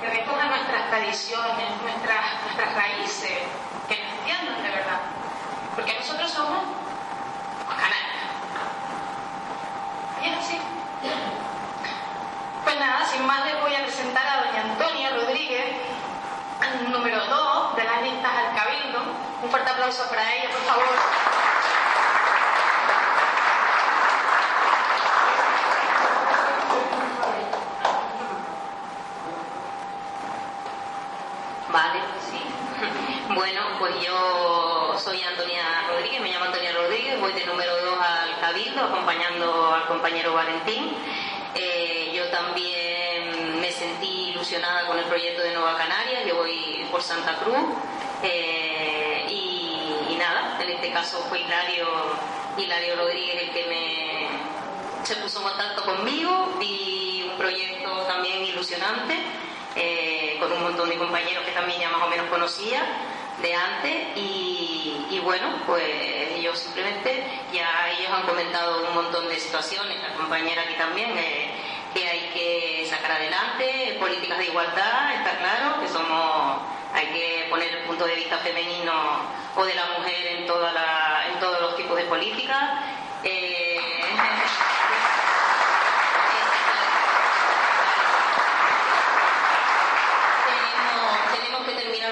que 0.00 0.08
recoja 0.08 0.46
nuestras 0.46 0.90
tradiciones, 0.90 1.82
nuestras, 1.82 2.42
nuestras 2.44 2.74
raíces, 2.74 3.38
que 3.88 4.02
nos 4.02 4.12
entiendan 4.18 4.62
de 4.62 4.70
verdad. 4.70 5.00
Porque 5.74 5.94
nosotros 5.98 6.30
somos 6.30 6.58
canarios. 7.68 8.16
Y 10.22 10.28
es 10.28 10.38
así. 10.38 10.60
Pues 12.64 12.80
nada, 12.80 13.06
sin 13.06 13.26
más 13.26 13.44
les 13.46 13.60
voy 13.60 13.74
a 13.74 13.82
presentar 13.84 14.26
a 14.26 14.46
doña 14.46 14.62
Antonia 14.62 15.10
Rodríguez, 15.10 15.76
número 16.90 17.24
2 17.24 17.76
de 17.76 17.84
las 17.84 18.02
listas 18.02 18.32
al 18.32 18.54
Cabildo. 18.54 19.25
Un 19.42 19.50
fuerte 19.50 19.70
aplauso 19.70 20.08
para 20.08 20.34
ella, 20.34 20.50
por 20.50 20.62
favor. 20.62 20.84
Vale, 31.70 32.00
sí. 32.30 32.40
Bueno, 33.34 33.60
pues 33.80 33.94
yo 34.06 34.94
soy 34.98 35.20
Antonia 35.22 35.62
Rodríguez, 35.90 36.20
me 36.22 36.30
llamo 36.30 36.44
Antonia 36.46 36.72
Rodríguez, 36.72 37.20
voy 37.20 37.32
de 37.32 37.44
número 37.44 37.76
2 37.84 37.98
al 38.00 38.40
Cabildo, 38.40 38.84
acompañando 38.84 39.74
al 39.74 39.86
compañero 39.86 40.32
Valentín. 40.32 40.96
Eh, 41.54 42.12
yo 42.14 42.28
también 42.28 43.60
me 43.60 43.70
sentí 43.72 44.30
ilusionada 44.30 44.86
con 44.86 44.98
el 44.98 45.04
proyecto 45.06 45.42
de 45.42 45.54
Nueva 45.54 45.76
Canarias, 45.76 46.24
yo 46.26 46.36
voy 46.36 46.86
por 46.90 47.02
Santa 47.02 47.34
Cruz. 47.36 47.58
eh, 48.22 48.65
caso 50.96 51.18
fue 51.28 51.40
Hilario, 51.40 52.96
Rodríguez 52.96 53.42
el 53.42 53.50
que 53.50 53.66
me 53.66 55.04
se 55.04 55.14
puso 55.16 55.40
en 55.40 55.44
contacto 55.44 55.84
conmigo, 55.84 56.54
vi 56.58 57.28
un 57.30 57.36
proyecto 57.36 57.90
también 58.08 58.42
ilusionante 58.42 59.14
eh, 59.76 60.38
con 60.40 60.50
un 60.50 60.62
montón 60.62 60.88
de 60.88 60.96
compañeros 60.96 61.44
que 61.44 61.52
también 61.52 61.78
ya 61.80 61.90
más 61.90 62.02
o 62.02 62.08
menos 62.08 62.26
conocía 62.28 62.82
de 63.42 63.54
antes 63.54 64.16
y, 64.16 65.06
y 65.10 65.20
bueno, 65.22 65.46
pues 65.66 65.84
ellos 66.34 66.58
simplemente 66.58 67.22
ya 67.52 67.90
ellos 67.90 68.10
han 68.10 68.22
comentado 68.22 68.88
un 68.88 68.94
montón 68.94 69.28
de 69.28 69.38
situaciones, 69.38 70.00
la 70.00 70.14
compañera 70.14 70.62
aquí 70.62 70.74
también, 70.78 71.10
eh, 71.18 71.50
que 71.92 72.08
hay 72.08 72.30
que 72.32 72.86
sacar 72.88 73.12
adelante, 73.12 73.98
políticas 74.00 74.38
de 74.38 74.46
igualdad, 74.46 75.14
está 75.14 75.36
claro, 75.36 75.78
que 75.78 75.88
somos, 75.88 76.62
hay 77.06 77.12
que 77.12 77.46
poner 77.50 77.72
el 77.74 77.84
punto 77.84 78.06
de 78.06 78.14
vista 78.14 78.38
femenino 78.38 78.92
o 79.54 79.64
de 79.64 79.74
la 79.74 79.86
mujer 79.98 80.26
en, 80.26 80.46
todos 80.46 81.60
los 81.60 81.76
tipos 81.76 81.96
de 81.96 82.04
políticas. 82.04 82.62
Eh, 83.22 83.80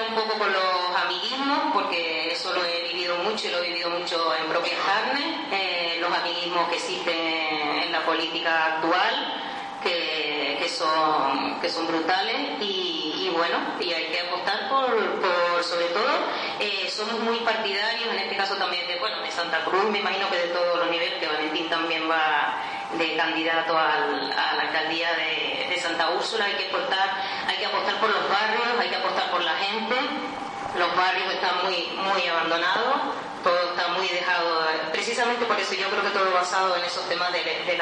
un 0.09 0.13
poco 0.13 0.37
con 0.37 0.51
los 0.51 0.95
amiguismos, 1.03 1.71
porque 1.73 2.33
eso 2.33 2.53
lo 2.53 2.65
he 2.65 2.81
vivido 2.89 3.15
mucho 3.17 3.47
y 3.47 3.51
lo 3.51 3.59
he 3.59 3.67
vivido 3.69 3.89
mucho 3.89 4.35
en 4.35 4.45
propias 4.47 4.77
carnes, 4.85 5.23
eh, 5.51 5.97
los 6.01 6.13
amiguismos 6.13 6.67
que 6.67 6.75
existen 6.75 7.83
en 7.83 7.91
la 7.93 8.05
política 8.05 8.75
actual, 8.75 9.41
que, 9.81 10.57
que 10.59 10.65
que 11.61 11.69
son 11.69 11.87
brutales 11.87 12.61
y, 12.61 13.04
y 13.25 13.29
bueno, 13.29 13.57
y 13.79 13.91
hay 13.91 14.05
que 14.05 14.19
apostar 14.21 14.69
por, 14.69 15.63
sobre 15.63 15.87
todo, 15.87 16.11
eh, 16.59 16.87
somos 16.95 17.19
muy 17.21 17.39
partidarios, 17.39 18.09
en 18.11 18.19
este 18.19 18.37
caso 18.37 18.55
también 18.55 18.87
de, 18.87 18.99
bueno, 18.99 19.21
de 19.21 19.31
Santa 19.31 19.65
Cruz, 19.65 19.83
me 19.85 19.99
imagino 19.99 20.29
que 20.29 20.37
de 20.37 20.47
todos 20.49 20.77
los 20.77 20.91
niveles, 20.91 21.19
que 21.19 21.27
Valentín 21.27 21.67
también 21.67 22.09
va 22.09 22.61
de 22.93 23.15
candidato 23.15 23.77
a 23.77 23.97
la 23.97 24.61
alcaldía 24.61 25.09
de, 25.13 25.75
Santa 25.81 26.09
Úrsula. 26.09 26.45
Hay 26.45 26.53
que, 26.53 26.67
apostar, 26.69 27.11
hay 27.47 27.57
que 27.57 27.65
apostar 27.65 27.99
por 27.99 28.09
los 28.09 28.29
barrios, 28.29 28.79
hay 28.79 28.89
que 28.89 28.95
apostar 28.95 29.29
por 29.29 29.43
la 29.43 29.53
gente. 29.53 29.95
Los 30.79 30.95
barrios 30.95 31.31
están 31.31 31.63
muy, 31.63 31.75
muy 31.97 32.27
abandonados, 32.27 33.13
todo 33.43 33.69
está 33.69 33.89
muy 33.89 34.07
dejado. 34.07 34.65
Precisamente 34.91 35.45
por 35.45 35.59
eso 35.59 35.75
yo 35.75 35.87
creo 35.89 36.01
que 36.01 36.09
todo 36.09 36.31
basado 36.31 36.75
en 36.77 36.85
esos 36.85 37.07
temas 37.07 37.31
del, 37.33 37.43
del 37.43 37.81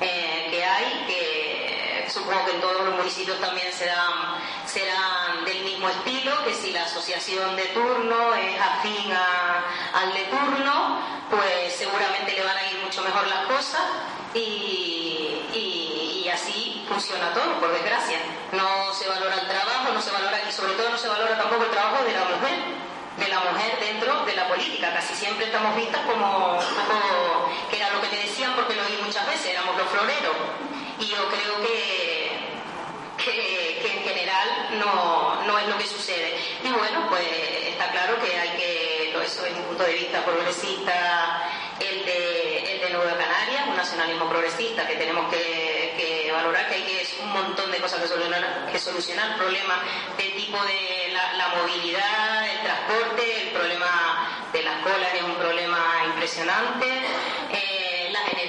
eh, 0.00 0.48
que 0.50 0.64
hay, 0.64 1.04
que 1.06 1.49
supongo 2.12 2.44
que 2.44 2.52
en 2.52 2.60
todos 2.60 2.84
los 2.84 2.94
municipios 2.96 3.40
también 3.40 3.72
serán, 3.72 5.44
del 5.44 5.62
mismo 5.64 5.88
estilo, 5.88 6.44
que 6.44 6.54
si 6.54 6.72
la 6.72 6.84
asociación 6.84 7.56
de 7.56 7.64
turno 7.66 8.34
es 8.34 8.60
afín 8.60 9.12
al 9.12 10.12
de 10.12 10.24
turno, 10.24 11.00
pues 11.30 11.74
seguramente 11.76 12.32
le 12.32 12.44
van 12.44 12.56
a 12.56 12.70
ir 12.70 12.78
mucho 12.82 13.02
mejor 13.02 13.26
las 13.26 13.46
cosas 13.46 13.82
y, 14.34 16.28
así 16.32 16.84
funciona 16.88 17.32
todo, 17.32 17.58
por 17.58 17.72
desgracia. 17.72 18.18
No 18.52 18.94
se 18.94 19.08
valora 19.08 19.34
el 19.34 19.48
trabajo, 19.48 19.92
no 19.92 20.00
se 20.00 20.12
valora 20.12 20.40
y 20.48 20.52
sobre 20.52 20.74
todo 20.74 20.90
no 20.90 20.98
se 20.98 21.08
valora 21.08 21.36
tampoco 21.36 21.64
el 21.64 21.70
trabajo 21.70 22.04
de 22.04 22.12
la 22.12 22.24
mujer 22.24 22.90
de 23.16 23.28
la 23.28 23.40
mujer 23.40 23.78
dentro 23.80 24.24
de 24.24 24.34
la 24.34 24.48
política. 24.48 24.94
Casi 24.94 25.14
siempre 25.14 25.46
estamos 25.46 25.76
vistas 25.76 26.00
como 26.06 26.54
un 26.54 27.68
que 27.68 27.76
era 27.76 27.90
lo 27.90 28.00
que 28.00 28.08
te 28.08 28.16
decían 28.16 28.54
porque 28.54 28.74
lo 28.74 28.82
oí 28.82 28.98
muchas 29.04 29.26
veces, 29.26 29.46
éramos 29.46 29.76
los 29.76 29.88
floreros. 29.88 30.69
Y 31.00 31.06
yo 31.06 31.28
creo 31.28 31.62
que, 31.62 32.30
que, 33.24 33.92
en 33.92 34.02
general 34.02 34.68
no, 34.78 35.42
no 35.46 35.58
es 35.58 35.66
lo 35.66 35.78
que 35.78 35.86
sucede. 35.86 36.36
Y 36.62 36.68
bueno, 36.68 37.06
pues 37.08 37.26
está 37.68 37.90
claro 37.90 38.20
que 38.20 38.38
hay 38.38 38.50
que, 38.50 39.12
eso 39.24 39.44
es 39.46 39.56
un 39.56 39.64
punto 39.64 39.84
de 39.84 39.94
vista 39.94 40.22
progresista, 40.24 41.50
el 41.80 42.04
de, 42.04 42.74
el 42.74 42.80
de 42.80 42.90
Nueva 42.90 43.16
Canarias, 43.16 43.66
un 43.68 43.76
nacionalismo 43.76 44.28
progresista 44.28 44.86
que 44.86 44.96
tenemos 44.96 45.30
que, 45.30 45.94
que 45.96 46.30
valorar, 46.32 46.68
que 46.68 46.74
hay 46.74 46.82
que 46.82 47.00
es 47.00 47.16
un 47.22 47.32
montón 47.32 47.70
de 47.70 47.78
cosas 47.78 48.00
que 48.00 48.08
solucionar, 48.08 48.68
que 48.70 48.78
solucionar 48.78 49.36
problemas 49.38 49.78
del 50.18 50.34
tipo 50.34 50.62
de 50.64 51.12
la, 51.12 51.32
la 51.34 51.48
movilidad, 51.48 52.46
el 52.50 52.60
transporte, 52.60 53.42
el 53.42 53.48
problema 53.50 54.48
de 54.52 54.62
las 54.62 54.82
colas 54.82 55.14
es 55.14 55.22
un 55.22 55.34
problema 55.36 56.02
impresionante, 56.06 56.86
eh, 57.52 57.79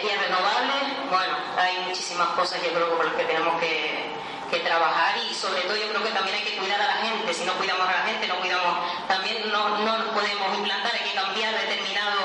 energías 0.02 0.28
renovables, 0.28 1.10
bueno, 1.10 1.38
hay 1.58 1.80
muchísimas 1.88 2.30
cosas 2.30 2.62
yo 2.64 2.74
creo 2.74 2.98
por 2.98 3.06
las 3.06 3.16
que 3.16 3.24
tenemos 3.24 3.60
que, 3.60 4.20
trabajar 4.66 5.16
y 5.18 5.34
sobre 5.34 5.62
todo 5.62 5.78
yo 5.78 5.88
creo 5.90 6.04
que 6.04 6.10
también 6.12 6.36
hay 6.36 6.44
que 6.44 6.58
cuidar 6.58 6.80
a 6.82 6.86
la 6.86 6.96
gente, 7.08 7.34
si 7.34 7.46
no 7.46 7.54
cuidamos 7.54 7.88
a 7.88 7.92
la 7.94 8.02
gente, 8.04 8.28
no 8.28 8.36
cuidamos, 8.36 8.80
también 9.08 9.50
no, 9.50 9.78
no 9.80 9.98
nos 9.98 10.08
podemos 10.10 10.58
implantar, 10.58 10.92
hay 10.94 11.10
que 11.10 11.16
cambiar 11.16 11.54
determinados 11.56 12.22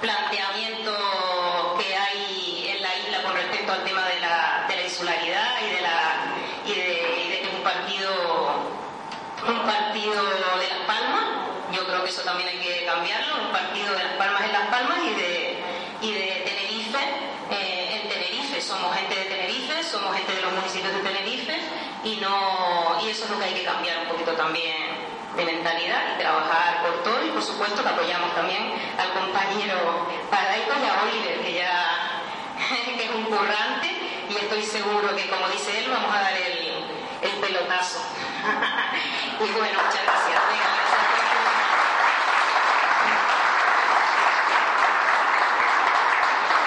planteamientos 0.00 0.96
que 1.76 1.96
hay 1.96 2.72
en 2.76 2.82
la 2.82 2.96
isla 2.96 3.22
con 3.24 3.34
respecto 3.34 3.72
al 3.72 3.82
tema 3.82 4.06
de 4.06 4.20
la, 4.20 4.64
de 4.68 4.76
la 4.76 4.82
insularidad 4.82 5.56
y 5.66 5.74
de, 5.74 5.80
la, 5.80 6.34
y 6.64 6.72
de, 6.72 7.40
que 7.42 7.50
un 7.56 7.62
partido 7.64 8.10
un 9.48 9.62
partido 9.66 10.22
de 10.22 10.68
Las 10.68 10.86
Palmas, 10.86 11.24
yo 11.72 11.84
creo 11.84 12.04
que 12.04 12.10
eso 12.10 12.22
también 12.22 12.48
hay 12.48 12.58
que 12.58 12.84
cambiarlo, 12.86 13.42
un 13.42 13.52
partido 13.52 13.92
de 13.92 14.04
Las 14.04 14.12
Palmas 14.14 14.42
en 14.44 14.52
Las 14.52 14.68
Palmas 14.68 14.98
y 15.04 15.14
de, 15.14 15.58
y 16.02 16.12
de 16.12 16.42
Tenerife 16.46 16.70
eh, 17.50 18.00
en 18.02 18.08
Tenerife, 18.08 18.60
somos 18.60 18.94
gente 18.94 19.14
de 19.14 19.24
Tenerife, 19.24 19.82
somos 19.82 20.16
gente 20.16 20.34
de 20.34 20.42
los 20.42 20.52
municipios 20.52 20.92
de 20.92 21.00
Tenerife 21.00 21.49
y, 22.04 22.16
no, 22.16 22.98
y 23.02 23.10
eso 23.10 23.24
es 23.24 23.30
lo 23.30 23.38
que 23.38 23.44
hay 23.44 23.54
que 23.54 23.64
cambiar 23.64 23.98
un 24.00 24.08
poquito 24.08 24.32
también 24.32 24.76
de 25.36 25.44
mentalidad 25.44 26.14
y 26.14 26.18
trabajar 26.20 26.82
por 26.82 27.02
todo. 27.02 27.24
Y 27.24 27.30
por 27.30 27.42
supuesto 27.42 27.82
que 27.82 27.88
apoyamos 27.88 28.34
también 28.34 28.72
al 28.98 29.12
compañero 29.12 30.06
Paraico 30.30 30.72
y 30.80 30.86
a 30.86 31.02
Oliver 31.02 31.40
que 31.40 31.54
ya 31.54 32.22
que 32.96 33.04
es 33.04 33.10
un 33.10 33.24
currante. 33.24 33.88
Y 34.28 34.36
estoy 34.36 34.62
seguro 34.62 35.14
que 35.16 35.28
como 35.28 35.48
dice 35.48 35.78
él 35.78 35.90
vamos 35.90 36.14
a 36.14 36.20
dar 36.20 36.36
el, 36.36 36.84
el 37.22 37.30
pelotazo. 37.40 38.00
Y 39.40 39.52
bueno 39.52 39.80
muchas 39.82 40.04
gracias. 40.04 40.40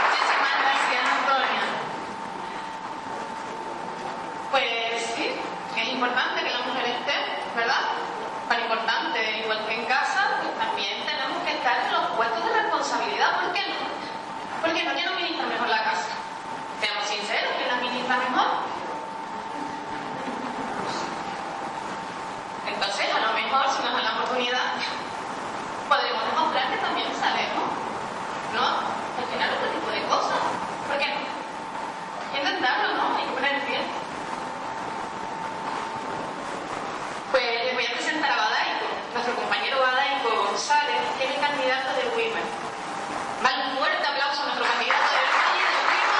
Muchísimas 0.01 0.53
gracias, 0.59 1.03
Antonia. 1.19 1.61
Pues 4.49 5.05
sí, 5.15 5.35
es 5.77 5.87
importante 5.89 6.43
que 6.43 6.49
la 6.49 6.61
mujer 6.61 6.85
esté, 6.85 7.13
¿verdad? 7.55 7.81
Tan 8.49 8.67
igual 9.37 9.65
que 9.65 9.73
en 9.73 9.85
casa, 9.85 10.41
también 10.57 11.05
tenemos 11.05 11.43
que 11.43 11.53
estar 11.53 11.85
en 11.85 11.91
los 11.91 12.05
puestos 12.17 12.43
de 12.45 12.61
responsabilidad. 12.61 13.41
¿Por 13.41 13.53
qué 13.53 13.61
no? 13.67 13.75
Porque 14.61 14.83
no, 14.83 14.93
¿quién 14.93 15.07
administra 15.07 15.45
mejor 15.45 15.69
la 15.69 15.83
casa? 15.83 16.09
Seamos 16.79 17.05
sinceros, 17.05 17.53
¿quién 17.57 17.67
la 17.67 17.75
administra 17.75 18.17
mejor? 18.17 18.47
Entonces, 22.67 23.07
a 23.13 23.19
lo 23.19 23.33
mejor, 23.33 23.65
si 23.69 23.83
nos 23.83 23.93
dan 23.93 24.03
la 24.03 24.13
oportunidad, 24.13 24.75
podremos 25.87 26.25
demostrar 26.25 26.71
que 26.71 26.77
también 26.77 27.07
sabemos, 27.19 27.67
¿no? 28.53 28.65
Gestionar 29.19 29.49
otro 29.53 29.67
tipo 29.69 29.89
de 29.91 30.01
cosas. 30.07 30.41
¿Por 30.87 30.97
qué 30.97 31.07
no? 31.07 31.21
Que 32.31 32.39
intentarlo, 32.39 32.95
¿no? 32.97 33.15
Hay 33.17 33.25
que. 33.25 33.33
Pues 37.31 37.65
les 37.65 37.73
voy 37.73 37.85
a 37.85 37.91
presentar 37.93 38.31
a 38.31 38.37
Badaico, 38.37 38.85
nuestro 39.13 39.35
compañero 39.35 39.79
Badaico 39.79 40.29
González, 40.47 41.01
que 41.17 41.25
es 41.25 41.31
el 41.35 41.41
candidato 41.41 41.89
de 41.97 42.09
Women. 42.15 42.45
Vale, 43.41 43.63
un 43.65 43.77
fuerte 43.77 44.07
aplauso 44.07 44.43
a 44.43 44.45
nuestro 44.45 44.65
candidato 44.65 45.09
del 45.11 45.27
Valle 45.33 45.63
de 45.65 45.75
Women. 45.89 46.13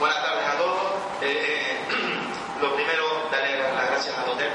Buenas 0.00 0.22
tardes 0.22 0.48
a 0.48 0.58
todos. 0.58 0.92
Eh, 1.22 1.80
lo 2.60 2.74
primero, 2.74 3.28
darle 3.30 3.58
las 3.58 3.86
gracias 3.90 4.18
a 4.18 4.24
Doter 4.24 4.52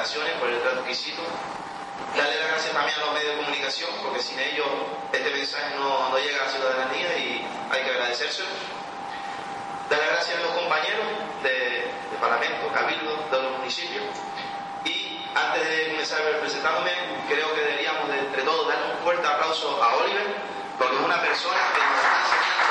instalaciones, 0.00 0.32
por 0.40 0.48
el 0.48 0.60
trato 0.60 0.80
exquisito. 0.80 1.22
Darle 2.16 2.36
las 2.40 2.48
gracias 2.48 2.72
también 2.72 2.96
a 2.98 3.00
los 3.04 3.14
medios 3.14 3.36
de 3.36 3.36
comunicación, 3.44 3.90
porque 4.02 4.20
sin 4.20 4.38
ellos 4.40 4.66
este 5.12 5.30
mensaje 5.30 5.76
no, 5.76 6.08
no 6.08 6.18
llega 6.18 6.42
a 6.42 6.46
la 6.46 6.50
ciudadanía 6.50 7.18
y 7.18 7.46
hay 7.70 7.82
que 7.84 7.90
agradecérselo. 7.90 8.48
Dar 9.90 10.00
gracias 10.00 10.38
a 10.38 10.40
los 10.40 10.52
compañeros 10.52 11.06
de, 11.42 11.50
de 12.10 12.16
Parlamento, 12.20 12.68
Cabildo, 12.72 13.28
de 13.30 13.42
los 13.42 13.58
municipios. 13.58 14.04
Y 14.84 15.20
antes 15.34 15.68
de 15.68 15.88
comenzar 15.90 16.22
presentándome, 16.40 16.92
creo 17.28 17.54
que 17.54 17.60
deberíamos 17.60 18.08
de, 18.08 18.18
entre 18.18 18.42
todos 18.42 18.68
dar 18.68 18.82
un 18.82 18.98
fuerte 19.04 19.26
aplauso 19.26 19.82
a 19.82 19.96
Oliver, 19.96 20.34
porque 20.78 20.96
es 20.96 21.02
una 21.02 21.20
persona 21.20 21.60
que 21.74 21.80
nos 21.84 21.96
está 22.00 22.18
enseñando 22.24 22.70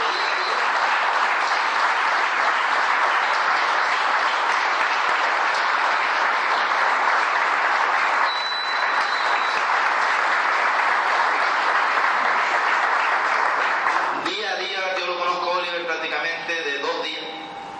día 14.25 14.51
a 14.51 14.55
día 14.55 14.69
Día 14.69 14.81
a 14.81 14.93
día 14.93 14.99
yo 14.99 15.05
lo 15.07 15.19
conozco 15.19 15.51
a 15.51 15.57
Oliver 15.57 15.85
prácticamente 15.85 16.53
de 16.53 16.79
dos 16.79 17.03
días, 17.03 17.23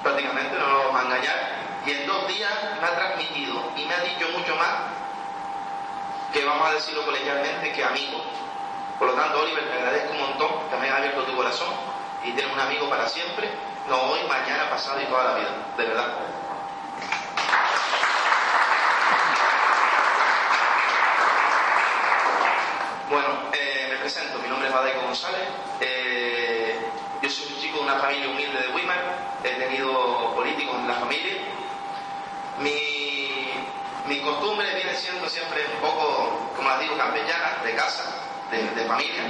prácticamente, 0.04 0.58
no 0.58 0.68
nos 0.68 0.86
vamos 0.86 1.02
a 1.02 1.06
engañar, 1.06 1.69
y 1.86 1.92
en 1.92 2.08
dos 2.08 2.28
días 2.28 2.54
me 2.82 2.88
ha 2.88 2.96
transmitido 2.96 3.72
y 3.76 3.86
me 3.86 3.94
ha 3.94 4.02
dicho 4.02 4.28
mucho 4.38 4.56
más 4.56 4.70
que 6.34 6.46
vamos 6.46 6.70
a 6.70 6.74
decirlo 6.74 7.06
colegialmente 7.06 7.72
que 7.72 7.84
amigo. 7.84 8.22
Por 8.98 9.08
lo 9.08 9.13
tanto, 9.13 9.39
Oliver, 9.39 9.68
te 9.68 9.74
agradezco 9.74 10.12
un 10.12 10.20
montón 10.20 10.50
me 10.80 10.88
hayas 10.88 11.00
abierto 11.00 11.24
tu 11.24 11.36
corazón 11.36 11.68
y 12.24 12.32
tienes 12.32 12.54
un 12.54 12.60
amigo 12.60 12.89
para 12.89 13.08
siempre, 13.08 13.50
no 13.88 14.02
hoy, 14.12 14.20
mañana, 14.28 14.70
pasado 14.70 15.02
y 15.02 15.06
toda 15.06 15.24
la 15.24 15.36
vida, 15.36 15.50
de 15.78 15.86
verdad. 15.86 16.08
Bueno, 23.10 23.28
eh, 23.54 23.88
me 23.89 23.98
presento, 23.98 24.38
mi 24.39 24.48
nombre 24.48 24.68
es 24.68 24.74
Badaico 24.74 25.02
González, 25.02 25.42
eh, 25.82 26.80
yo 27.22 27.30
soy 27.30 27.54
un 27.54 27.60
chico 27.60 27.78
de 27.80 27.84
una 27.84 27.96
familia 27.96 28.30
humilde 28.30 28.62
de 28.62 28.68
Weimar, 28.70 29.18
he 29.44 29.50
tenido 29.50 30.36
políticos 30.36 30.76
en 30.76 30.88
la 30.88 30.94
familia, 30.94 31.34
mi, 32.60 33.52
mi 34.08 34.22
costumbre 34.22 34.74
viene 34.76 34.95
siendo 34.95 35.28
siempre 35.30 35.65
un 35.74 35.82
poco, 35.82 36.52
como 36.56 36.69
las 36.69 36.80
digo, 36.80 36.98
campechana, 36.98 37.58
de 37.63 37.76
casa, 37.76 38.04
de, 38.52 38.63
de 38.69 38.86
familia, 38.86 39.24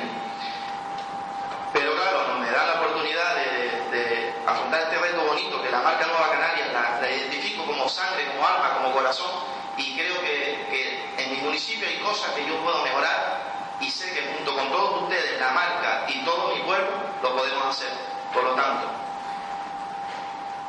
pero 1.73 1.93
claro, 1.95 2.39
me 2.39 2.49
da 2.49 2.65
la 2.65 2.73
oportunidad 2.81 3.35
de, 3.35 4.33
afrontar 4.45 4.81
este 4.81 4.97
reto 4.97 5.23
bonito 5.23 5.61
que 5.61 5.69
la 5.69 5.81
marca 5.81 6.07
Nueva 6.07 6.31
Canarias 6.31 6.69
la, 6.73 7.11
identifico 7.11 7.65
como 7.65 7.87
sangre, 7.87 8.25
como 8.25 8.47
alma, 8.47 8.73
como 8.75 8.93
corazón 8.93 9.29
y 9.77 9.95
creo 9.95 10.19
que, 10.21 10.65
que 10.69 11.23
en 11.23 11.31
mi 11.35 11.41
municipio 11.41 11.87
hay 11.87 11.97
cosas 11.99 12.31
que 12.31 12.47
yo 12.47 12.57
puedo 12.57 12.83
mejorar 12.83 13.39
y 13.79 13.89
sé 13.89 14.11
que 14.11 14.33
junto 14.33 14.55
con 14.55 14.71
todos 14.71 15.03
ustedes, 15.03 15.39
la 15.39 15.51
marca 15.51 16.05
y 16.07 16.19
todo 16.25 16.55
mi 16.55 16.61
pueblo, 16.63 16.89
lo 17.21 17.35
podemos 17.35 17.65
hacer. 17.67 17.89
Por 18.33 18.43
lo 18.43 18.53
tanto, 18.55 18.87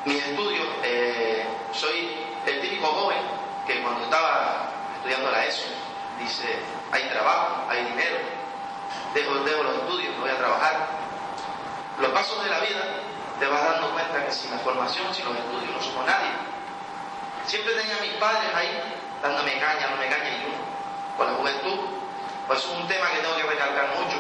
mis 0.04 0.22
estudios, 0.22 0.66
eh, 0.84 1.46
soy 1.72 2.29
el 2.46 2.60
típico 2.60 2.86
joven 2.86 3.18
que 3.66 3.82
cuando 3.82 4.04
estaba 4.04 4.68
estudiando 4.96 5.30
la 5.30 5.44
ESO, 5.46 5.66
dice, 6.18 6.58
hay 6.92 7.02
trabajo, 7.08 7.64
hay 7.68 7.84
dinero, 7.84 8.18
dejo, 9.14 9.34
dejo 9.44 9.62
los 9.62 9.76
estudios, 9.76 10.18
voy 10.20 10.30
a 10.30 10.36
trabajar. 10.36 10.88
Los 11.98 12.10
pasos 12.12 12.42
de 12.44 12.50
la 12.50 12.60
vida 12.60 12.82
te 13.38 13.46
vas 13.46 13.62
dando 13.62 13.90
cuenta 13.90 14.24
que 14.24 14.32
sin 14.32 14.50
la 14.50 14.58
formación, 14.58 15.14
sin 15.14 15.24
los 15.24 15.36
estudios, 15.36 15.70
no 15.74 15.82
somos 15.82 16.06
nadie. 16.06 16.30
Siempre 17.46 17.74
tenía 17.74 17.96
a 17.96 18.00
mis 18.00 18.12
padres 18.14 18.54
ahí, 18.54 18.82
dándome 19.22 19.58
caña, 19.58 19.88
no 19.90 19.96
me 19.96 20.08
caña 20.08 20.28
y. 20.28 20.70
Con 21.16 21.26
la 21.26 21.34
juventud, 21.34 21.78
pues 22.46 22.60
es 22.60 22.66
un 22.66 22.88
tema 22.88 23.10
que 23.10 23.18
tengo 23.18 23.36
que 23.36 23.42
recalcar 23.42 23.88
mucho, 23.88 24.16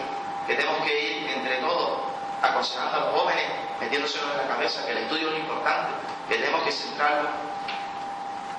que 0.46 0.54
tenemos 0.54 0.84
que 0.84 1.00
ir 1.00 1.30
entre 1.30 1.56
todos 1.56 2.00
aconsejando 2.42 2.96
a 2.96 3.00
los 3.00 3.20
jóvenes, 3.20 3.44
metiéndoselo 3.80 4.30
en 4.32 4.36
la 4.36 4.54
cabeza, 4.54 4.84
que 4.84 4.92
el 4.92 4.98
estudio 4.98 5.28
es 5.28 5.34
lo 5.34 5.38
importante, 5.40 5.92
que 6.28 6.36
tenemos 6.36 6.62
que 6.62 6.72
centrarlo. 6.72 7.28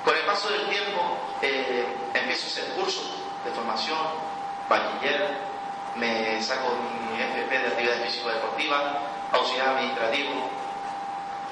Con 0.04 0.16
el 0.16 0.26
paso 0.26 0.50
del 0.50 0.68
tiempo, 0.68 1.18
eh, 1.42 1.86
empiezo 2.14 2.46
a 2.46 2.48
hacer 2.48 2.74
cursos 2.74 3.06
de 3.46 3.52
formación, 3.52 4.00
bachiller, 4.68 5.38
me 5.96 6.42
saco 6.42 6.76
mi 7.14 7.22
FP 7.22 7.60
de 7.60 7.68
actividades 7.68 8.04
físico-deportivas, 8.06 8.84
auxiliar 9.32 9.70
administrativo, 9.70 10.50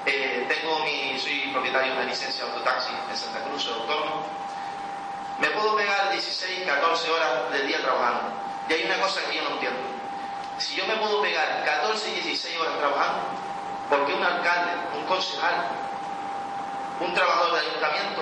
eh, 0.05 0.45
tengo 0.47 0.79
mi, 0.79 1.19
soy 1.19 1.49
propietario 1.51 1.93
de 1.93 1.99
una 1.99 2.09
licencia 2.09 2.45
de 2.45 2.51
autotaxi 2.51 2.91
en 3.09 3.17
Santa 3.17 3.41
Cruz, 3.43 3.65
de 3.65 3.73
autónomo. 3.73 4.23
Me 5.39 5.47
puedo 5.49 5.75
pegar 5.75 6.11
16, 6.11 6.65
14 6.65 7.11
horas 7.11 7.51
del 7.51 7.67
día 7.67 7.81
trabajando. 7.81 8.33
Y 8.67 8.73
hay 8.73 8.83
una 8.85 8.99
cosa 9.01 9.21
que 9.25 9.37
yo 9.37 9.43
no 9.43 9.51
entiendo. 9.51 9.79
Si 10.57 10.75
yo 10.75 10.85
me 10.87 10.95
puedo 10.95 11.21
pegar 11.21 11.63
14 11.65 12.09
y 12.09 12.13
16 12.21 12.59
horas 12.59 12.77
trabajando, 12.77 13.21
¿por 13.89 14.05
qué 14.05 14.13
un 14.13 14.23
alcalde, 14.23 14.71
un 14.97 15.05
concejal, 15.05 15.67
un 16.99 17.13
trabajador 17.13 17.53
del 17.55 17.69
ayuntamiento 17.69 18.21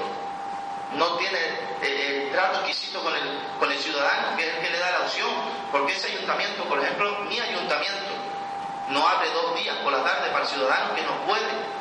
no 0.96 1.18
tiene 1.18 1.38
eh, 1.82 2.24
el 2.26 2.32
trato 2.32 2.60
exquisito 2.60 3.02
con 3.02 3.14
el, 3.16 3.40
con 3.60 3.72
el 3.72 3.78
ciudadano, 3.78 4.38
que 4.38 4.48
es 4.48 4.56
el 4.56 4.62
que 4.62 4.70
le 4.70 4.80
da 4.80 4.92
la 4.92 5.00
opción? 5.00 5.30
Porque 5.72 5.94
ese 5.94 6.08
ayuntamiento, 6.08 6.64
por 6.66 6.80
ejemplo, 6.80 7.20
mi 7.28 7.40
ayuntamiento, 7.40 8.14
no 8.90 9.06
abre 9.08 9.30
dos 9.32 9.56
días 9.56 9.76
por 9.78 9.92
la 9.92 10.04
tarde 10.04 10.30
para 10.32 10.44
el 10.44 10.50
ciudadano 10.50 10.96
que 10.96 11.02
no 11.04 11.18
puede 11.26 11.78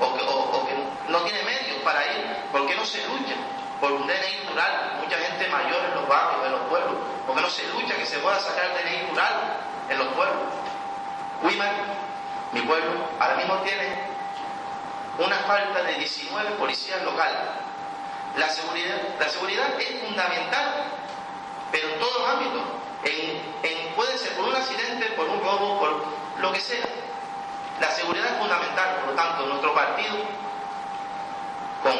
o 0.00 0.66
que, 0.66 0.74
no 1.10 1.18
tiene 1.22 1.42
medios 1.42 1.78
para 1.84 2.04
ir, 2.06 2.36
¿por 2.52 2.66
qué 2.66 2.74
no 2.74 2.84
se 2.84 3.06
lucha 3.06 3.34
por 3.80 3.92
un 3.92 4.06
DNI 4.06 4.48
rural? 4.48 4.98
Mucha 5.02 5.16
gente 5.18 5.48
mayor 5.48 5.84
en 5.84 5.94
los 5.94 6.08
barrios, 6.08 6.46
en 6.46 6.52
los 6.52 6.60
pueblos, 6.62 6.94
¿por 7.26 7.36
qué 7.36 7.42
no 7.42 7.50
se 7.50 7.66
lucha 7.68 7.96
que 7.96 8.06
se 8.06 8.18
pueda 8.18 8.38
sacar 8.40 8.64
el 8.64 8.84
DNI 8.84 9.10
rural 9.10 9.56
en 9.88 9.98
los 9.98 10.08
pueblos? 10.08 10.42
Wimar, 11.42 11.72
mi 12.52 12.60
pueblo, 12.62 13.08
ahora 13.18 13.36
mismo 13.36 13.56
tiene 13.58 14.09
una 15.18 15.36
falta 15.36 15.82
de 15.82 15.94
19 15.94 16.50
policías 16.52 17.02
locales. 17.02 17.38
La 18.36 18.48
seguridad, 18.48 18.96
la 19.18 19.28
seguridad 19.28 19.80
es 19.80 20.00
fundamental, 20.00 20.84
pero 21.72 21.88
en 21.88 21.98
todos 21.98 22.18
los 22.18 22.28
ámbitos. 22.28 22.62
En, 23.02 23.94
puede 23.96 24.16
ser 24.18 24.32
por 24.34 24.46
un 24.46 24.54
accidente, 24.54 25.06
por 25.16 25.28
un 25.28 25.40
robo, 25.42 25.78
por 25.78 26.04
lo 26.40 26.52
que 26.52 26.60
sea. 26.60 26.84
La 27.80 27.90
seguridad 27.90 28.26
es 28.26 28.38
fundamental, 28.38 28.96
por 29.00 29.10
lo 29.10 29.14
tanto, 29.14 29.46
nuestro 29.46 29.74
partido, 29.74 30.16
con, 31.82 31.96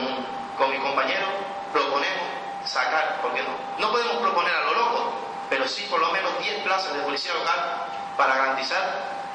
con 0.57 0.70
mis 0.70 0.81
compañeros, 0.81 1.29
proponemos 1.73 2.29
sacar, 2.64 3.18
porque 3.23 3.42
no, 3.42 3.49
no 3.79 3.90
podemos 3.90 4.16
proponer 4.16 4.55
a 4.55 4.64
lo 4.64 4.75
loco, 4.75 5.12
pero 5.49 5.66
sí 5.66 5.87
por 5.90 6.01
lo 6.01 6.11
menos 6.11 6.38
10 6.38 6.62
plazas 6.62 6.94
de 6.94 7.01
policía 7.01 7.35
local 7.35 7.87
para 8.16 8.37
garantizar 8.37 8.81